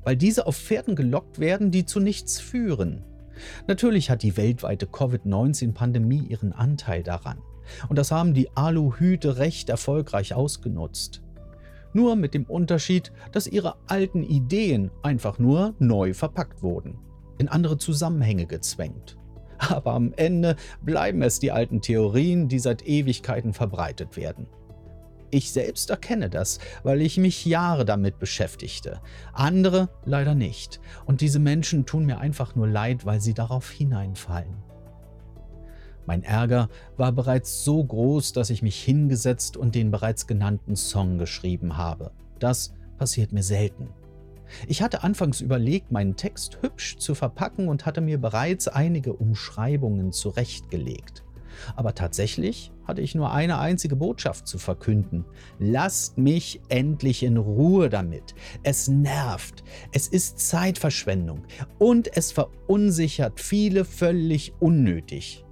Weil 0.04 0.18
diese 0.18 0.46
auf 0.46 0.58
Pferden 0.58 0.94
gelockt 0.94 1.38
werden, 1.38 1.70
die 1.70 1.86
zu 1.86 2.00
nichts 2.00 2.38
führen. 2.38 3.02
Natürlich 3.66 4.10
hat 4.10 4.22
die 4.22 4.36
weltweite 4.36 4.86
Covid-19-Pandemie 4.86 6.26
ihren 6.28 6.52
Anteil 6.52 7.02
daran. 7.02 7.38
Und 7.88 7.98
das 7.98 8.10
haben 8.10 8.34
die 8.34 8.54
Aluhüte 8.56 9.38
recht 9.38 9.68
erfolgreich 9.68 10.34
ausgenutzt. 10.34 11.22
Nur 11.92 12.16
mit 12.16 12.34
dem 12.34 12.44
Unterschied, 12.44 13.12
dass 13.32 13.46
ihre 13.46 13.76
alten 13.86 14.22
Ideen 14.22 14.90
einfach 15.02 15.38
nur 15.38 15.74
neu 15.78 16.14
verpackt 16.14 16.62
wurden, 16.62 16.98
in 17.38 17.48
andere 17.48 17.78
Zusammenhänge 17.78 18.46
gezwängt. 18.46 19.16
Aber 19.58 19.94
am 19.94 20.12
Ende 20.16 20.56
bleiben 20.82 21.22
es 21.22 21.38
die 21.38 21.52
alten 21.52 21.80
Theorien, 21.80 22.48
die 22.48 22.58
seit 22.58 22.86
Ewigkeiten 22.86 23.54
verbreitet 23.54 24.16
werden. 24.16 24.46
Ich 25.36 25.52
selbst 25.52 25.90
erkenne 25.90 26.30
das, 26.30 26.60
weil 26.82 27.02
ich 27.02 27.18
mich 27.18 27.44
Jahre 27.44 27.84
damit 27.84 28.18
beschäftigte. 28.18 29.02
Andere 29.34 29.90
leider 30.06 30.34
nicht. 30.34 30.80
Und 31.04 31.20
diese 31.20 31.38
Menschen 31.38 31.84
tun 31.84 32.06
mir 32.06 32.16
einfach 32.16 32.54
nur 32.54 32.66
leid, 32.66 33.04
weil 33.04 33.20
sie 33.20 33.34
darauf 33.34 33.70
hineinfallen. 33.70 34.56
Mein 36.06 36.22
Ärger 36.22 36.70
war 36.96 37.12
bereits 37.12 37.64
so 37.64 37.84
groß, 37.84 38.32
dass 38.32 38.48
ich 38.48 38.62
mich 38.62 38.82
hingesetzt 38.82 39.58
und 39.58 39.74
den 39.74 39.90
bereits 39.90 40.26
genannten 40.26 40.74
Song 40.74 41.18
geschrieben 41.18 41.76
habe. 41.76 42.12
Das 42.38 42.72
passiert 42.96 43.32
mir 43.32 43.42
selten. 43.42 43.90
Ich 44.66 44.80
hatte 44.80 45.02
anfangs 45.02 45.42
überlegt, 45.42 45.92
meinen 45.92 46.16
Text 46.16 46.62
hübsch 46.62 46.96
zu 46.96 47.14
verpacken 47.14 47.68
und 47.68 47.84
hatte 47.84 48.00
mir 48.00 48.18
bereits 48.18 48.68
einige 48.68 49.12
Umschreibungen 49.12 50.12
zurechtgelegt. 50.12 51.25
Aber 51.74 51.94
tatsächlich 51.94 52.72
hatte 52.84 53.00
ich 53.00 53.14
nur 53.14 53.32
eine 53.32 53.58
einzige 53.58 53.96
Botschaft 53.96 54.46
zu 54.46 54.58
verkünden. 54.58 55.24
Lasst 55.58 56.18
mich 56.18 56.60
endlich 56.68 57.22
in 57.22 57.36
Ruhe 57.36 57.88
damit. 57.88 58.34
Es 58.62 58.88
nervt, 58.88 59.64
es 59.92 60.08
ist 60.08 60.38
Zeitverschwendung 60.38 61.44
und 61.78 62.16
es 62.16 62.32
verunsichert 62.32 63.40
viele 63.40 63.84
völlig 63.84 64.52
unnötig. 64.60 65.44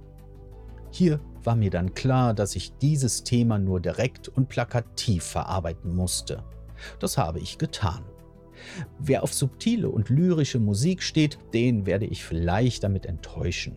Hier 0.91 1.19
war 1.43 1.55
mir 1.55 1.69
dann 1.69 1.93
klar, 1.93 2.33
dass 2.33 2.55
ich 2.55 2.77
dieses 2.77 3.23
Thema 3.23 3.59
nur 3.59 3.79
direkt 3.79 4.29
und 4.29 4.49
plakativ 4.49 5.23
verarbeiten 5.23 5.93
musste. 5.93 6.43
Das 6.99 7.17
habe 7.17 7.39
ich 7.39 7.57
getan. 7.57 8.03
Wer 8.99 9.23
auf 9.23 9.33
subtile 9.33 9.89
und 9.89 10.09
lyrische 10.09 10.59
Musik 10.59 11.03
steht, 11.03 11.37
den 11.53 11.85
werde 11.85 12.05
ich 12.05 12.23
vielleicht 12.23 12.83
damit 12.83 13.05
enttäuschen. 13.05 13.75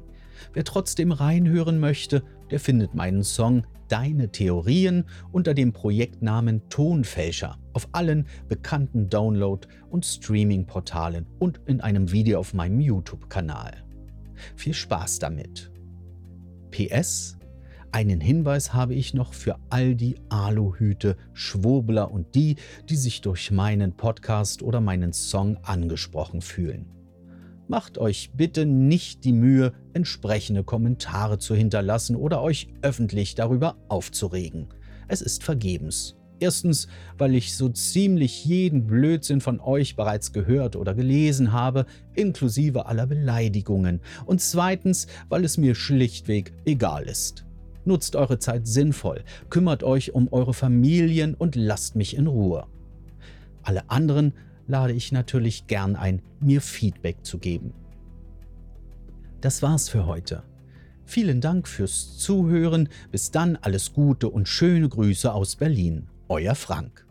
Wer 0.53 0.65
trotzdem 0.65 1.13
reinhören 1.13 1.79
möchte, 1.81 2.23
der 2.51 2.61
findet 2.61 2.95
meinen 2.95 3.23
Song 3.23 3.67
Deine 3.89 4.31
Theorien 4.31 5.05
unter 5.33 5.55
dem 5.55 5.73
Projektnamen 5.73 6.69
Tonfälscher 6.69 7.57
auf 7.73 7.89
allen 7.93 8.27
bekannten 8.47 9.09
Download- 9.09 9.67
und 9.89 10.05
Streaming-Portalen 10.05 11.27
und 11.39 11.61
in 11.65 11.81
einem 11.81 12.13
Video 12.13 12.39
auf 12.39 12.53
meinem 12.53 12.81
YouTube-Kanal. 12.81 13.85
Viel 14.57 14.75
Spaß 14.75 15.21
damit! 15.21 15.71
PS 16.71 17.39
einen 17.91 18.21
Hinweis 18.21 18.75
habe 18.75 18.95
ich 18.95 19.15
noch 19.15 19.33
für 19.33 19.57
all 19.71 19.95
die 19.95 20.17
Aluhüte, 20.29 21.17
Schwurbler 21.33 22.11
und 22.11 22.35
die, 22.35 22.57
die 22.89 22.97
sich 22.97 23.23
durch 23.23 23.51
meinen 23.51 23.97
Podcast 23.97 24.63
oder 24.63 24.81
meinen 24.81 25.15
Song 25.15 25.57
angesprochen 25.63 26.43
fühlen. 26.43 26.98
Macht 27.71 27.99
euch 27.99 28.31
bitte 28.35 28.65
nicht 28.65 29.25
die 29.25 29.35
Mühe, 29.35 29.75
entsprechende 29.93 30.65
Kommentare 30.65 31.39
zu 31.39 31.55
hinterlassen 31.55 32.17
oder 32.17 32.41
euch 32.41 32.69
öffentlich 32.81 33.35
darüber 33.35 33.77
aufzuregen. 33.89 34.69
Es 35.07 35.21
ist 35.21 35.45
vergebens. 35.45 36.17
Erstens, 36.41 36.89
weil 37.19 37.35
ich 37.35 37.55
so 37.55 37.69
ziemlich 37.69 38.47
jeden 38.47 38.87
Blödsinn 38.87 39.43
von 39.43 39.61
euch 39.61 39.97
bereits 39.97 40.33
gehört 40.33 40.77
oder 40.77 40.95
gelesen 40.95 41.53
habe, 41.53 41.85
inklusive 42.15 42.87
aller 42.87 43.07
Beleidigungen. 43.07 44.01
Und 44.25 44.41
zweitens, 44.41 45.07
weil 45.29 45.45
es 45.45 45.59
mir 45.59 45.75
schlichtweg 45.75 46.55
egal 46.65 47.05
ist. 47.05 47.45
Nutzt 47.85 48.17
eure 48.17 48.39
Zeit 48.39 48.67
sinnvoll, 48.67 49.25
kümmert 49.51 49.83
euch 49.83 50.15
um 50.15 50.29
eure 50.33 50.55
Familien 50.55 51.35
und 51.35 51.55
lasst 51.55 51.97
mich 51.97 52.17
in 52.17 52.29
Ruhe. 52.29 52.67
Alle 53.63 53.91
anderen 53.91 54.33
lade 54.69 54.93
ich 54.93 55.11
natürlich 55.11 55.67
gern 55.67 55.97
ein, 55.97 56.23
mir 56.39 56.61
Feedback 56.61 57.25
zu 57.25 57.39
geben. 57.39 57.75
Das 59.41 59.63
war's 59.63 59.89
für 59.89 60.07
heute. 60.07 60.45
Vielen 61.05 61.41
Dank 61.41 61.67
fürs 61.67 62.19
Zuhören. 62.19 62.89
Bis 63.11 63.31
dann 63.31 63.57
alles 63.57 63.93
Gute 63.93 64.29
und 64.29 64.47
schöne 64.47 64.89
Grüße 64.89 65.33
aus 65.33 65.57
Berlin. 65.57 66.09
Euer 66.29 66.55
Frank. 66.55 67.08